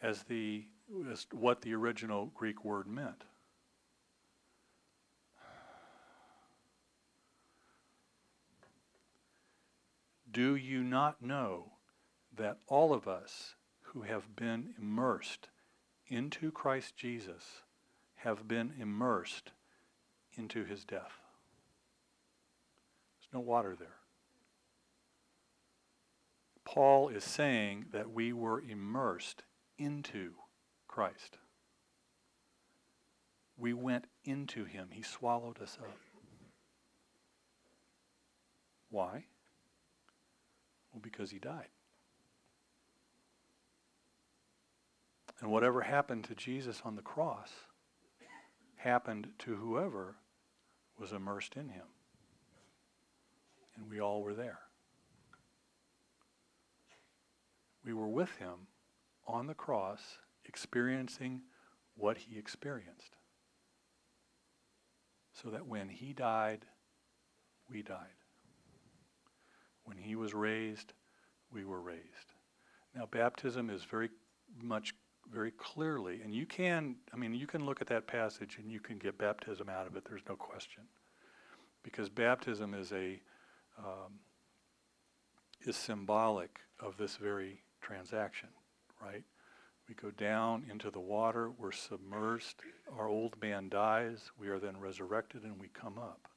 [0.01, 0.65] as the
[1.11, 3.25] as what the original Greek word meant.
[10.31, 11.73] Do you not know
[12.37, 15.49] that all of us who have been immersed
[16.07, 17.63] into Christ Jesus
[18.17, 19.53] have been immersed
[20.37, 21.13] into his death?
[23.19, 23.97] There's no water there.
[26.65, 29.43] Paul is saying that we were immersed
[29.79, 30.35] into
[30.87, 31.39] Christ.
[33.57, 34.91] We went into him.
[34.93, 35.97] He swallowed us up.
[38.91, 39.25] Why?
[41.21, 41.69] Because he died.
[45.43, 47.51] And whatever happened to Jesus on the cross
[48.77, 50.17] happened to whoever
[50.99, 51.85] was immersed in him.
[53.77, 54.61] And we all were there.
[57.85, 58.69] We were with him
[59.27, 60.01] on the cross,
[60.47, 61.43] experiencing
[61.97, 63.17] what he experienced.
[65.35, 66.65] So that when he died,
[67.71, 68.07] we died.
[69.85, 70.95] When he was raised,
[71.53, 72.35] we were raised.
[72.95, 74.11] Now, baptism is very
[74.61, 74.95] much,
[75.33, 78.81] very clearly, and you can, I mean, you can look at that passage and you
[78.81, 80.83] can get baptism out of it, there's no question.
[81.83, 83.21] Because baptism is a,
[83.79, 84.19] um,
[85.65, 88.49] is symbolic of this very transaction,
[89.01, 89.25] right?
[89.89, 92.57] We go down into the water, we're submersed,
[92.97, 96.30] our old man dies, we are then resurrected, and we come up.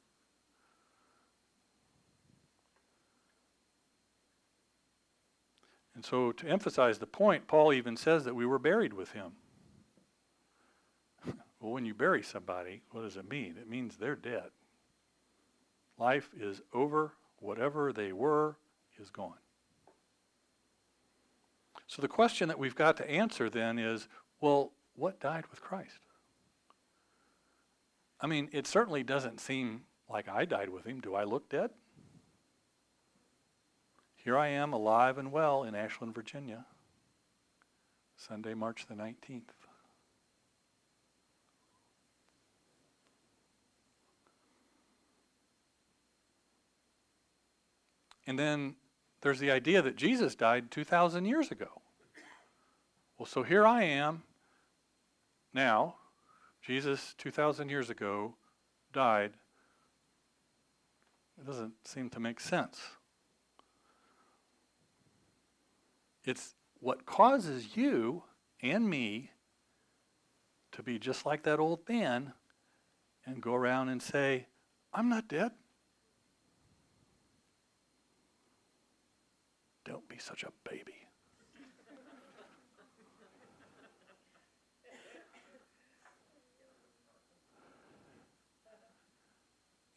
[5.94, 9.32] And so, to emphasize the point, Paul even says that we were buried with him.
[11.60, 13.56] well, when you bury somebody, what does it mean?
[13.60, 14.50] It means they're dead.
[15.98, 17.12] Life is over.
[17.38, 18.56] Whatever they were
[18.98, 19.38] is gone.
[21.86, 24.08] So, the question that we've got to answer then is
[24.40, 26.00] well, what died with Christ?
[28.20, 31.00] I mean, it certainly doesn't seem like I died with him.
[31.00, 31.70] Do I look dead?
[34.24, 36.64] Here I am, alive and well in Ashland, Virginia,
[38.16, 39.42] Sunday, March the 19th.
[48.26, 48.76] And then
[49.20, 51.82] there's the idea that Jesus died 2,000 years ago.
[53.18, 54.22] Well, so here I am
[55.52, 55.96] now.
[56.62, 58.36] Jesus, 2,000 years ago,
[58.94, 59.32] died.
[61.38, 62.80] It doesn't seem to make sense.
[66.24, 68.22] It's what causes you
[68.62, 69.30] and me
[70.72, 72.32] to be just like that old man
[73.26, 74.46] and go around and say,
[74.92, 75.52] I'm not dead.
[79.84, 80.94] Don't be such a baby.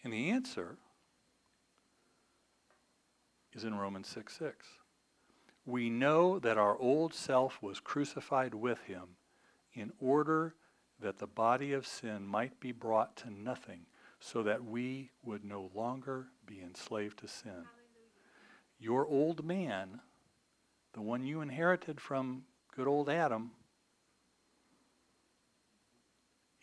[0.03, 0.77] and the answer
[3.53, 4.67] is in Romans 6 6
[5.67, 9.17] we know that our old self was crucified with him
[9.73, 10.55] in order
[10.99, 13.81] that the body of sin might be brought to nothing,
[14.19, 17.51] so that we would no longer be enslaved to sin.
[17.51, 17.65] Hallelujah.
[18.79, 19.99] Your old man,
[20.93, 23.51] the one you inherited from good old Adam,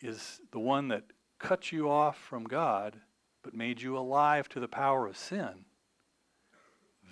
[0.01, 1.03] is the one that
[1.37, 2.99] cut you off from God
[3.43, 5.65] but made you alive to the power of sin.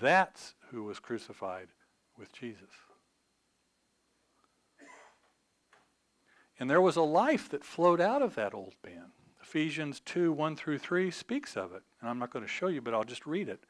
[0.01, 1.67] That's who was crucified
[2.17, 2.69] with Jesus.
[6.59, 9.11] And there was a life that flowed out of that old man.
[9.41, 11.83] Ephesians 2 1 through 3 speaks of it.
[11.99, 13.63] And I'm not going to show you, but I'll just read it.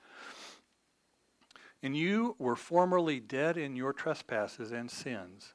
[1.81, 5.53] And you were formerly dead in your trespasses and sins,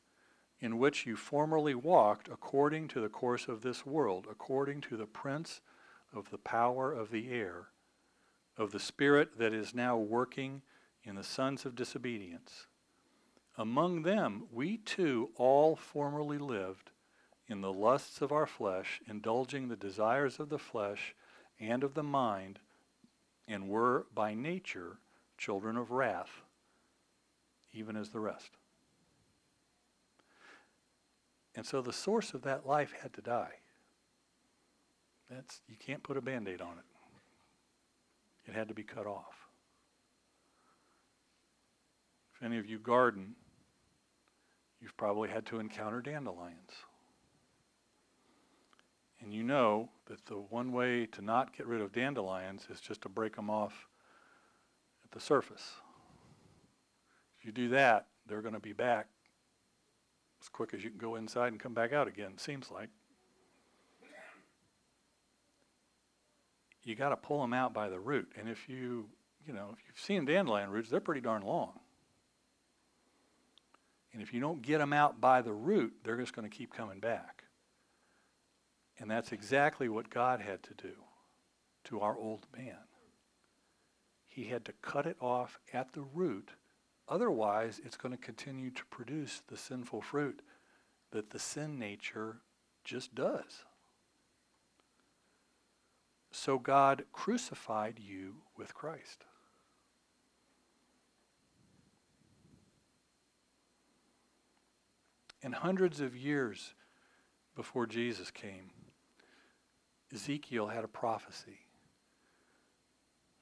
[0.60, 5.06] in which you formerly walked according to the course of this world, according to the
[5.06, 5.60] prince
[6.12, 7.68] of the power of the air,
[8.56, 10.62] of the spirit that is now working
[11.04, 12.66] in the sons of disobedience
[13.58, 16.90] among them, we too all formerly lived
[17.48, 21.14] in the lusts of our flesh, indulging the desires of the flesh
[21.58, 22.60] and of the mind,
[23.48, 24.98] and were by nature
[25.36, 26.42] children of wrath,
[27.72, 28.50] even as the rest.
[31.56, 33.54] And so the source of that life had to die.
[35.28, 38.48] That's you can't put a band-aid on it.
[38.50, 39.48] It had to be cut off.
[42.36, 43.34] If any of you garden,
[44.80, 46.70] You've probably had to encounter dandelions.
[49.20, 53.02] And you know that the one way to not get rid of dandelions is just
[53.02, 53.88] to break them off
[55.04, 55.72] at the surface.
[57.38, 59.08] If you do that, they're going to be back
[60.40, 62.90] as quick as you can go inside and come back out again, seems like.
[66.84, 68.32] You got to pull them out by the root.
[68.38, 69.10] And if you,
[69.46, 71.72] you know, if you've seen dandelion roots, they're pretty darn long.
[74.12, 76.72] And if you don't get them out by the root, they're just going to keep
[76.72, 77.44] coming back.
[78.98, 80.92] And that's exactly what God had to do
[81.84, 82.78] to our old man.
[84.26, 86.50] He had to cut it off at the root.
[87.08, 90.42] Otherwise, it's going to continue to produce the sinful fruit
[91.10, 92.38] that the sin nature
[92.84, 93.64] just does.
[96.30, 99.24] So God crucified you with Christ.
[105.42, 106.74] And hundreds of years
[107.54, 108.70] before Jesus came,
[110.12, 111.60] Ezekiel had a prophecy.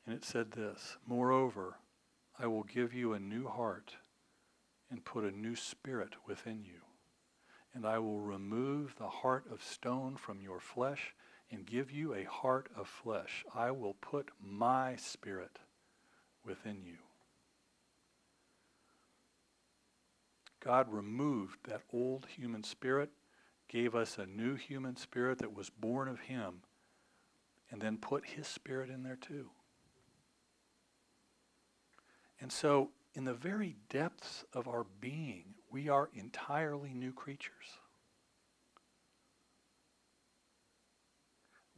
[0.05, 1.77] And it said this Moreover,
[2.39, 3.97] I will give you a new heart
[4.91, 6.81] and put a new spirit within you.
[7.75, 11.15] And I will remove the heart of stone from your flesh
[11.51, 13.45] and give you a heart of flesh.
[13.55, 15.59] I will put my spirit
[16.45, 16.97] within you.
[20.67, 23.11] God removed that old human spirit,
[23.69, 26.63] gave us a new human spirit that was born of Him,
[27.71, 29.51] and then put His spirit in there too.
[32.41, 37.79] And so, in the very depths of our being, we are entirely new creatures.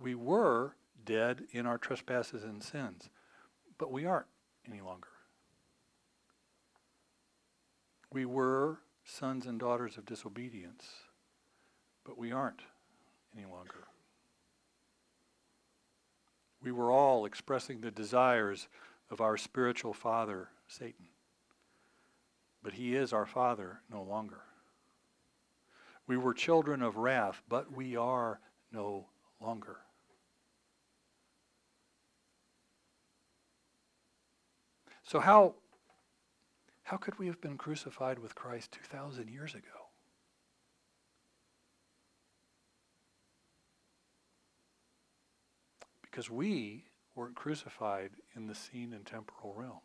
[0.01, 3.11] We were dead in our trespasses and sins,
[3.77, 4.29] but we aren't
[4.67, 5.08] any longer.
[8.13, 10.85] We were sons and daughters of disobedience,
[12.05, 12.63] but we aren't
[13.37, 13.89] any longer.
[16.63, 18.69] We were all expressing the desires
[19.11, 21.07] of our spiritual father, Satan.
[22.63, 24.41] But he is our father no longer.
[26.07, 28.41] We were children of wrath, but we are
[28.73, 29.07] no
[29.41, 29.77] longer.
[35.05, 35.55] So, how,
[36.89, 39.91] how could we have been crucified with Christ 2,000 years ago?
[46.01, 46.85] Because we
[47.15, 49.81] weren't crucified in the seen and temporal realm.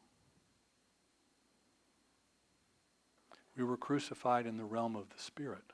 [3.58, 5.74] We were crucified in the realm of the Spirit.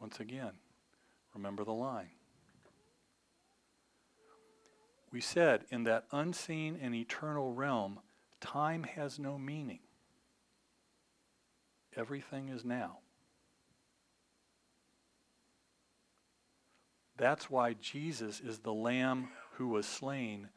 [0.00, 0.54] Once again,
[1.32, 2.10] remember the line.
[5.12, 8.00] We said in that unseen and eternal realm,
[8.40, 9.80] time has no meaning.
[11.96, 12.98] Everything is now.
[17.16, 20.50] That's why Jesus is the Lamb who was slain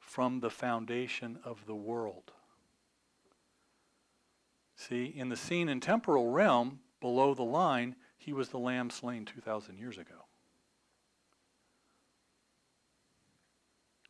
[0.00, 2.32] from the foundation of the world.
[4.74, 9.24] See, in the seen and temporal realm, below the line, he was the Lamb slain
[9.24, 10.26] 2,000 years ago.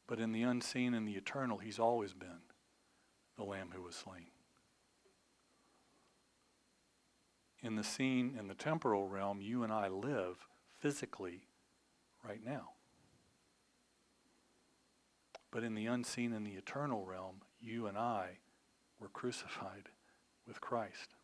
[0.07, 2.48] But in the unseen and the eternal, he's always been
[3.39, 4.27] the Lamb who was slain.
[7.63, 10.47] In the seen in the temporal realm, you and I live
[10.79, 11.47] physically
[12.27, 12.73] right now.
[15.51, 18.39] But in the unseen and the eternal realm, you and I
[19.01, 19.89] were crucified
[20.47, 21.15] with Christ.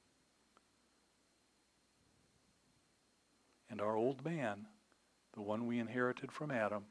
[3.69, 4.67] And our old man,
[5.35, 6.85] the one we inherited from Adam,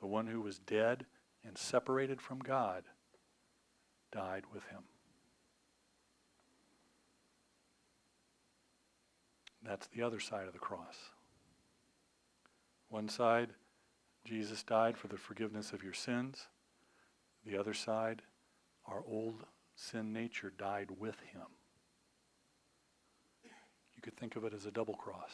[0.00, 1.06] the one who was dead
[1.44, 2.84] and separated from God,
[4.12, 4.82] died with him.
[9.62, 10.96] That's the other side of the cross.
[12.88, 13.50] One side,
[14.24, 16.46] Jesus died for the forgiveness of your sins.
[17.44, 18.22] The other side,
[18.86, 19.44] our old
[19.74, 21.46] sin nature died with him.
[23.44, 25.32] You could think of it as a double cross.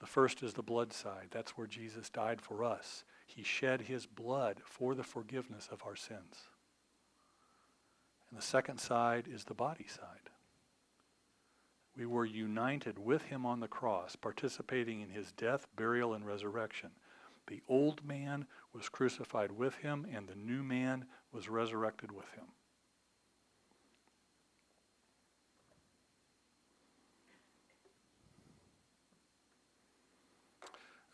[0.00, 1.28] The first is the blood side.
[1.30, 3.04] That's where Jesus died for us.
[3.34, 6.48] He shed his blood for the forgiveness of our sins.
[8.28, 10.30] And the second side is the body side.
[11.96, 16.90] We were united with him on the cross, participating in his death, burial, and resurrection.
[17.46, 22.46] The old man was crucified with him, and the new man was resurrected with him.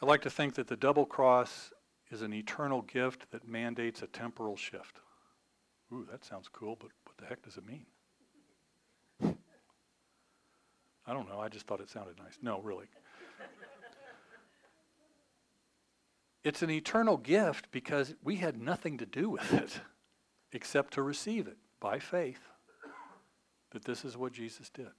[0.00, 1.72] I'd like to think that the double cross
[2.10, 5.00] is an eternal gift that mandates a temporal shift.
[5.92, 7.86] Ooh, that sounds cool, but what the heck does it mean?
[11.08, 11.38] I don't know.
[11.40, 12.38] I just thought it sounded nice.
[12.42, 12.86] No, really.
[16.42, 19.80] It's an eternal gift because we had nothing to do with it
[20.52, 22.40] except to receive it by faith
[23.70, 24.90] that this is what Jesus did.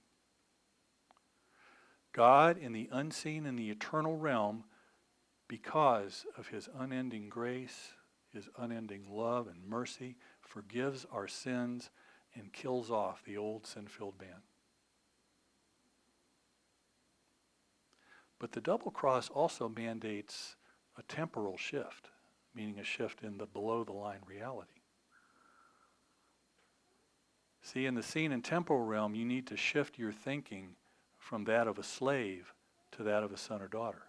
[2.12, 4.64] God, in the unseen and the eternal realm,
[5.48, 7.92] because of his unending grace,
[8.32, 11.90] his unending love and mercy, forgives our sins
[12.34, 14.42] and kills off the old sin filled man.
[18.38, 20.54] But the double cross also mandates
[20.96, 22.10] a temporal shift,
[22.54, 24.82] meaning a shift in the below the line reality.
[27.62, 30.76] See, in the seen and temporal realm, you need to shift your thinking
[31.18, 32.54] from that of a slave
[32.92, 34.07] to that of a son or daughter.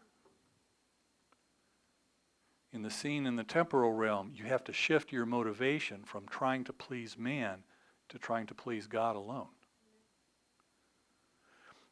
[2.72, 6.64] In the seen and the temporal realm, you have to shift your motivation from trying
[6.66, 7.64] to please man
[8.10, 9.48] to trying to please God alone.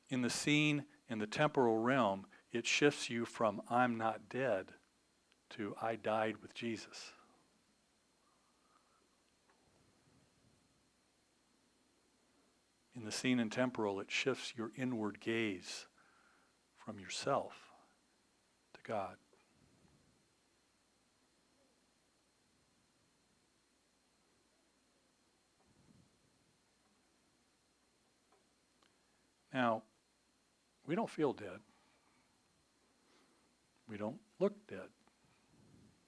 [0.09, 4.67] In the seen and the temporal realm, it shifts you from I'm not dead
[5.51, 7.11] to I died with Jesus.
[12.95, 15.85] In the seen and temporal, it shifts your inward gaze
[16.77, 17.53] from yourself
[18.73, 19.17] to God.
[29.57, 29.81] Now,
[30.85, 31.59] we don't feel dead.
[33.89, 34.89] We don't look dead.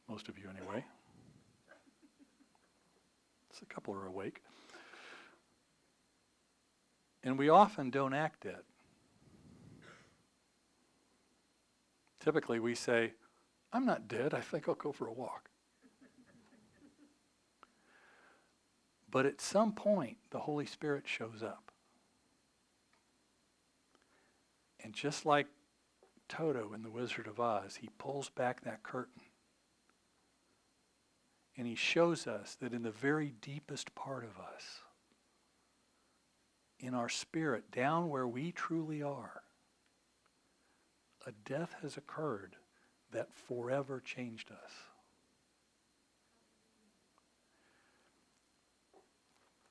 [0.07, 0.85] Most of you, anyway.
[3.49, 4.43] It's a couple are awake.
[7.23, 8.61] And we often don't act dead.
[12.19, 13.13] Typically, we say,
[13.73, 14.35] I'm not dead.
[14.35, 15.49] I think I'll go for a walk.
[19.09, 21.68] but at some point, the Holy Spirit shows up.
[24.83, 25.47] And just like
[26.27, 29.23] Toto in The Wizard of Oz, he pulls back that curtain.
[31.57, 34.81] And he shows us that in the very deepest part of us,
[36.79, 39.41] in our spirit, down where we truly are,
[41.27, 42.55] a death has occurred
[43.11, 44.71] that forever changed us.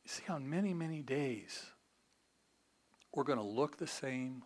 [0.05, 1.67] You see, on many, many days,
[3.15, 4.43] we're going to look the same,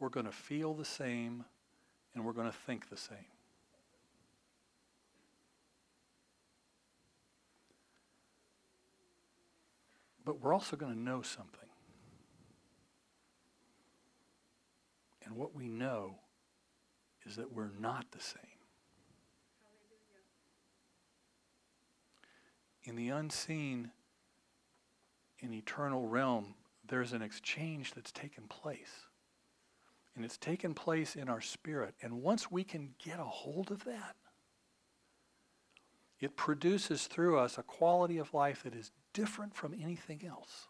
[0.00, 1.44] we're going to feel the same,
[2.14, 3.18] and we're going to think the same.
[10.24, 11.68] But we're also going to know something.
[15.24, 16.16] And what we know
[17.26, 18.40] is that we're not the same.
[22.84, 23.90] In the unseen,
[25.40, 26.54] in eternal realm,
[26.88, 29.06] there's an exchange that's taken place.
[30.16, 31.94] And it's taken place in our spirit.
[32.02, 34.16] And once we can get a hold of that,
[36.18, 40.66] it produces through us a quality of life that is different from anything else.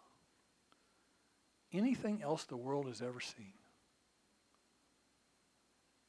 [1.72, 3.54] Anything else the world has ever seen.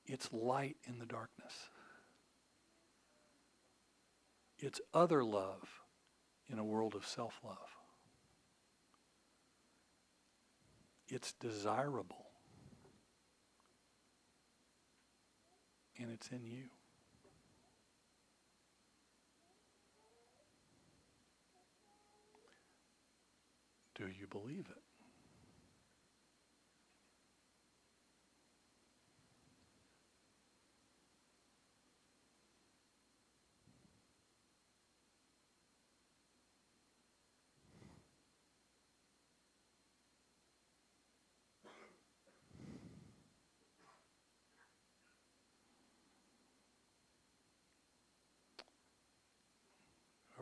[0.05, 1.53] It's light in the darkness.
[4.59, 5.81] It's other love
[6.47, 7.57] in a world of self love.
[11.07, 12.30] It's desirable.
[16.01, 16.63] And it's in you.
[23.93, 24.80] Do you believe it?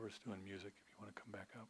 [0.10, 1.68] Whoever's doing music, if you want to come back up.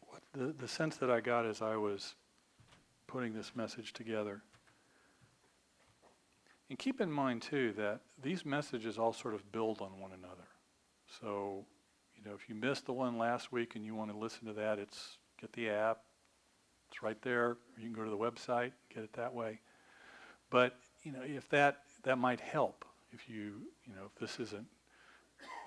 [0.00, 2.16] What the, the sense that I got as I was
[3.06, 4.42] putting this message together,
[6.68, 10.48] and keep in mind too that these messages all sort of build on one another.
[11.20, 11.64] So,
[12.16, 14.52] you know, if you missed the one last week and you want to listen to
[14.54, 15.98] that, it's get the app.
[16.90, 17.56] It's right there.
[17.76, 19.60] You can go to the website, get it that way.
[20.50, 24.66] But, you know, if that that might help if you, you know, if this isn't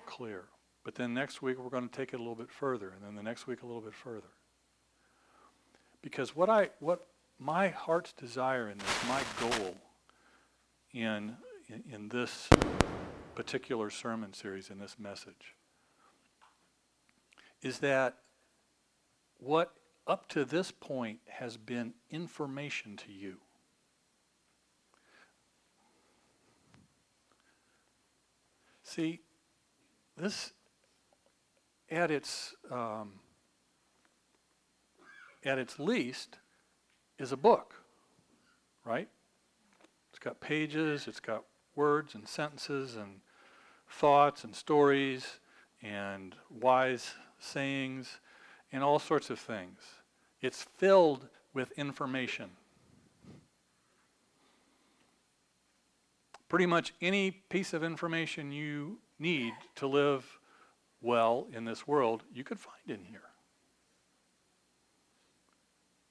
[0.06, 0.44] clear.
[0.84, 3.14] But then next week we're going to take it a little bit further and then
[3.14, 4.28] the next week a little bit further.
[6.02, 7.06] Because what I what
[7.38, 9.76] my heart's desire in this, my goal
[10.92, 11.36] in
[11.68, 12.48] in, in this
[13.34, 15.54] particular sermon series in this message
[17.62, 18.16] is that
[19.40, 19.72] what
[20.06, 23.38] up to this point has been information to you
[28.90, 29.20] See,
[30.16, 30.52] this
[31.88, 33.20] at its um,
[35.44, 36.38] at its least
[37.16, 37.84] is a book,
[38.84, 39.08] right?
[40.08, 41.44] It's got pages, it's got
[41.76, 43.20] words and sentences and
[43.88, 45.38] thoughts and stories
[45.80, 48.18] and wise sayings
[48.72, 49.78] and all sorts of things.
[50.40, 52.50] It's filled with information.
[56.50, 60.40] pretty much any piece of information you need to live
[61.00, 63.22] well in this world, you could find in here.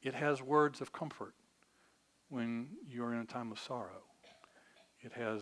[0.01, 1.35] It has words of comfort
[2.29, 4.03] when you're in a time of sorrow.
[5.01, 5.41] It has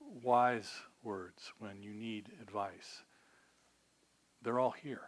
[0.00, 3.02] wise words when you need advice.
[4.42, 5.02] They're all here.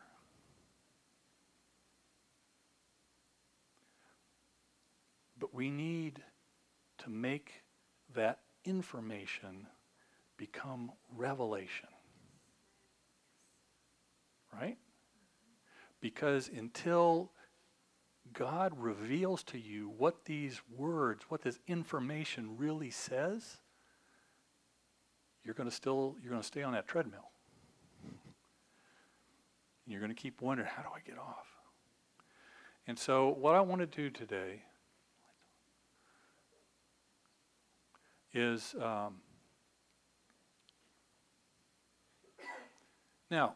[5.39, 6.23] But we need
[6.99, 7.63] to make
[8.15, 9.67] that information
[10.37, 11.89] become revelation.
[14.53, 14.79] Right?
[16.01, 17.31] Because until
[18.33, 23.59] God reveals to you what these words, what this information really says,
[25.45, 27.31] you're going to still you're going to stay on that treadmill.
[29.85, 31.47] And you're going to keep wondering, how do I get off?
[32.89, 34.63] And so what I want to do today
[38.37, 39.15] is um,
[43.31, 43.55] now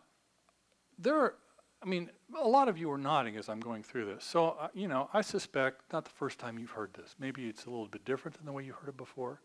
[0.99, 1.35] there are
[1.83, 2.11] i mean
[2.43, 4.24] a lot of you are nodding as i'm going through this.
[4.24, 7.66] So uh, you know i suspect not the first time you've heard this maybe it's
[7.66, 9.43] a little bit different than the way you heard it before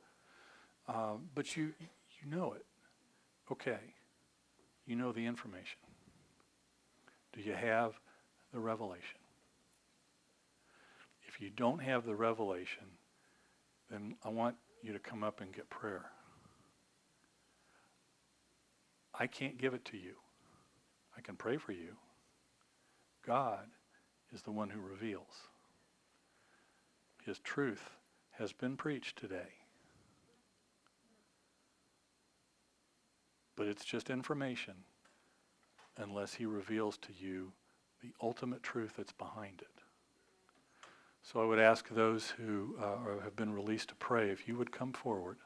[0.88, 1.74] um, but you
[2.22, 2.66] you know it.
[3.52, 3.94] Okay
[4.88, 5.80] you know the information.
[7.34, 7.94] Do you have
[8.54, 9.20] the revelation?
[11.28, 12.86] If you don't have the revelation
[13.92, 14.56] then i want
[14.86, 16.06] you to come up and get prayer.
[19.18, 20.16] I can't give it to you.
[21.18, 21.96] I can pray for you.
[23.26, 23.66] God
[24.34, 25.48] is the one who reveals.
[27.26, 27.90] His truth
[28.32, 29.54] has been preached today.
[33.56, 34.76] But it's just information
[35.98, 37.54] unless he reveals to you
[38.04, 39.75] the ultimate truth that's behind it.
[41.26, 44.72] So I would ask those who uh, have been released to pray if you would
[44.72, 45.38] come forward.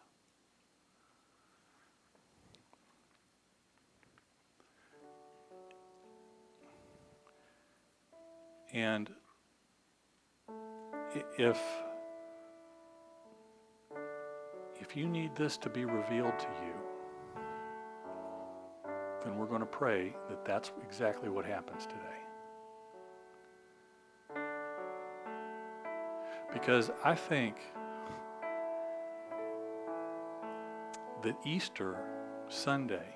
[8.73, 9.09] And
[11.37, 11.57] if
[14.81, 16.73] if you need this to be revealed to you,
[19.23, 22.18] then we're going to pray that that's exactly what happens today.
[26.53, 27.55] Because I think
[31.21, 31.97] that Easter
[32.47, 33.15] Sunday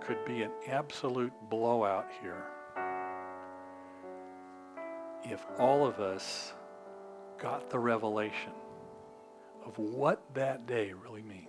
[0.00, 2.44] could be an absolute blowout here
[5.24, 6.52] if all of us
[7.38, 8.52] got the revelation
[9.64, 11.48] of what that day really means,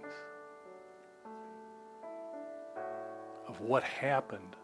[3.48, 4.56] of what happened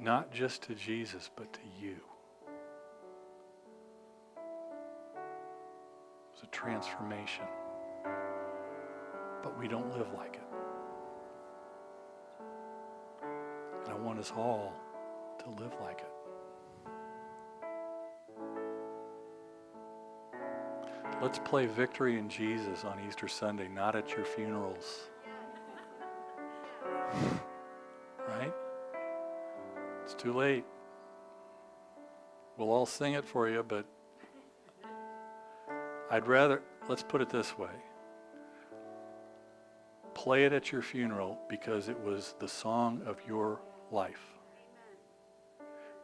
[0.00, 1.96] not just to Jesus, but to you.
[6.32, 7.44] It's a transformation.
[9.42, 10.42] But we don't live like it.
[13.84, 14.72] And I want us all
[15.40, 16.06] to live like it.
[21.20, 25.09] Let's play Victory in Jesus on Easter Sunday, not at your funerals.
[30.20, 30.64] Too late.
[32.56, 33.86] We'll all sing it for you, but
[36.10, 37.70] I'd rather, let's put it this way
[40.12, 43.58] play it at your funeral because it was the song of your
[43.90, 44.20] life.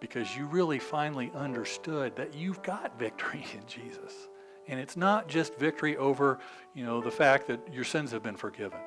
[0.00, 4.14] Because you really finally understood that you've got victory in Jesus.
[4.68, 6.38] And it's not just victory over,
[6.74, 8.78] you know, the fact that your sins have been forgiven.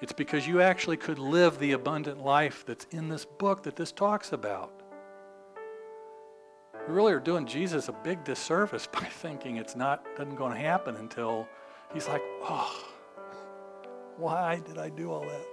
[0.00, 3.92] It's because you actually could live the abundant life that's in this book that this
[3.92, 4.72] talks about.
[6.88, 10.58] We really are doing Jesus a big disservice by thinking it's not doesn't going to
[10.58, 11.46] happen until
[11.92, 12.88] he's like, oh,
[14.16, 15.46] why did I do all that?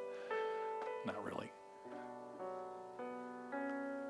[1.05, 1.51] Not really.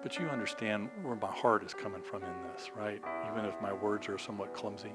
[0.04, 3.02] But you understand where my heart is coming from in this, right?
[3.32, 4.94] Even if my words are somewhat clumsy.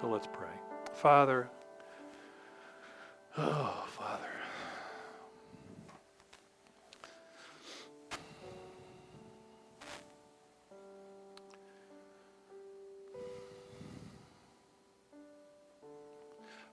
[0.00, 0.46] So let's pray.
[0.92, 1.50] Father,
[3.36, 4.22] oh, Father.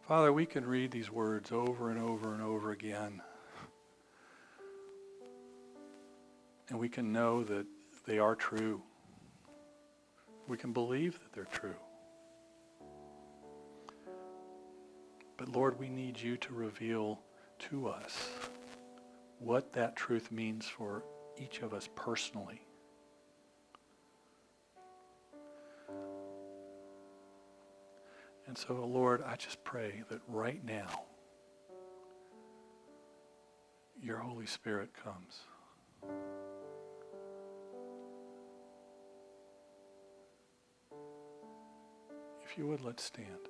[0.04, 3.24] Father, we can read these words over and over and over again.
[6.70, 7.66] And we can know that
[8.06, 8.84] they are true.
[10.48, 11.74] We can believe that they're true.
[15.38, 17.20] But Lord, we need you to reveal
[17.70, 18.30] to us
[19.40, 21.04] what that truth means for
[21.38, 22.62] each of us personally.
[28.48, 31.04] And so, Lord, I just pray that right now,
[34.02, 35.42] your Holy Spirit comes.
[42.44, 43.50] If you would, let's stand.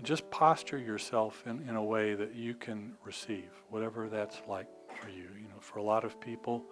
[0.00, 4.66] And just posture yourself in, in a way that you can receive, whatever that's like
[4.98, 5.28] for you.
[5.38, 6.64] You know, for a lot of people,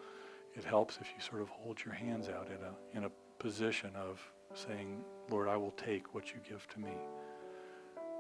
[0.55, 3.91] it helps if you sort of hold your hands out in a, in a position
[3.97, 4.19] of
[4.55, 6.93] saying, Lord, I will take what you give to me.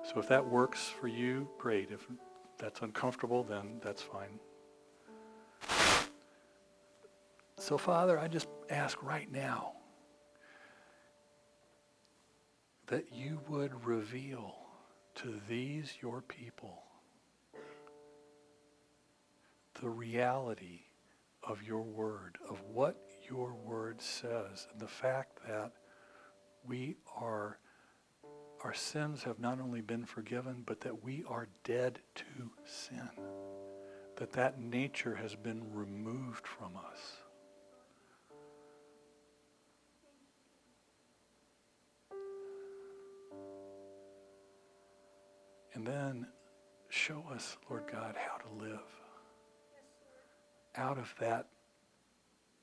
[0.02, 1.90] So if that works for you, great.
[1.90, 2.06] If
[2.59, 4.38] that's uncomfortable, then that's fine.
[7.56, 9.72] So, Father, I just ask right now
[12.88, 14.68] that you would reveal
[15.23, 16.83] to these your people
[19.81, 20.81] the reality
[21.43, 22.97] of your word, of what
[23.29, 25.73] your word says, and the fact that
[26.66, 27.59] we are,
[28.64, 33.09] our sins have not only been forgiven, but that we are dead to sin,
[34.16, 37.19] that that nature has been removed from us.
[45.79, 46.26] And then
[46.89, 48.81] show us, Lord God, how to live
[50.74, 51.47] out of that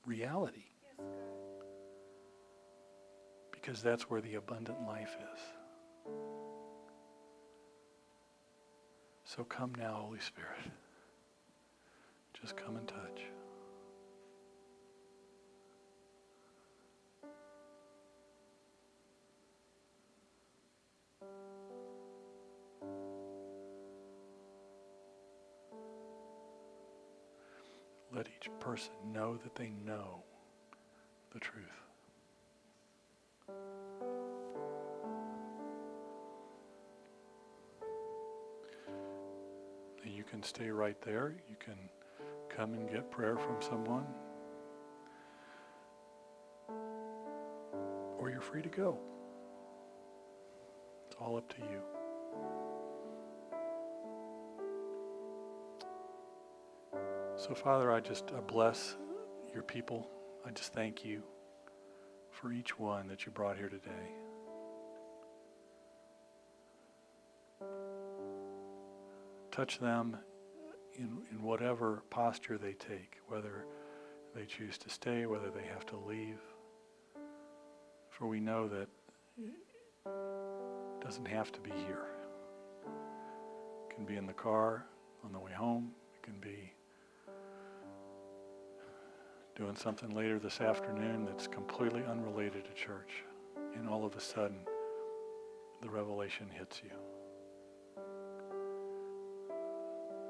[0.04, 0.66] reality.
[3.52, 5.40] Because that's where the abundant life is.
[9.24, 10.70] So come now, Holy Spirit.
[12.38, 13.22] Just come and touch.
[28.16, 30.22] Let each person know that they know
[31.34, 31.66] the truth.
[40.02, 41.34] And you can stay right there.
[41.50, 41.76] You can
[42.48, 44.06] come and get prayer from someone.
[48.18, 48.98] Or you're free to go.
[51.06, 51.95] It's all up to you.
[57.46, 58.96] So, Father, I just I bless
[59.54, 60.08] your people.
[60.44, 61.22] I just thank you
[62.32, 64.10] for each one that you brought here today.
[69.52, 70.16] Touch them
[70.96, 73.64] in, in whatever posture they take, whether
[74.34, 76.40] they choose to stay, whether they have to leave.
[78.10, 78.88] For we know that
[79.38, 82.08] it doesn't have to be here.
[83.88, 84.84] It can be in the car
[85.24, 85.92] on the way home.
[86.16, 86.72] It can be
[89.56, 93.24] doing something later this afternoon that's completely unrelated to church.
[93.74, 94.58] And all of a sudden,
[95.82, 96.90] the revelation hits you.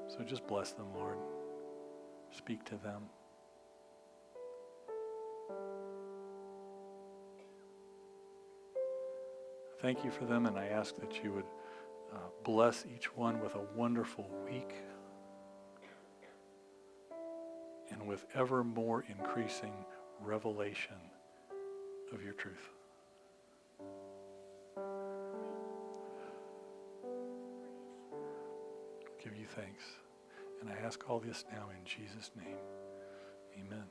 [0.07, 1.17] So just bless them, Lord.
[2.31, 3.03] Speak to them.
[9.81, 11.45] Thank you for them, and I ask that you would
[12.13, 14.73] uh, bless each one with a wonderful week
[17.97, 19.73] and with ever more increasing
[20.21, 20.95] revelation
[22.13, 22.69] of your truth.
[29.23, 29.83] Give you thanks.
[30.61, 32.57] And I ask all this now in Jesus' name.
[33.59, 33.83] Amen.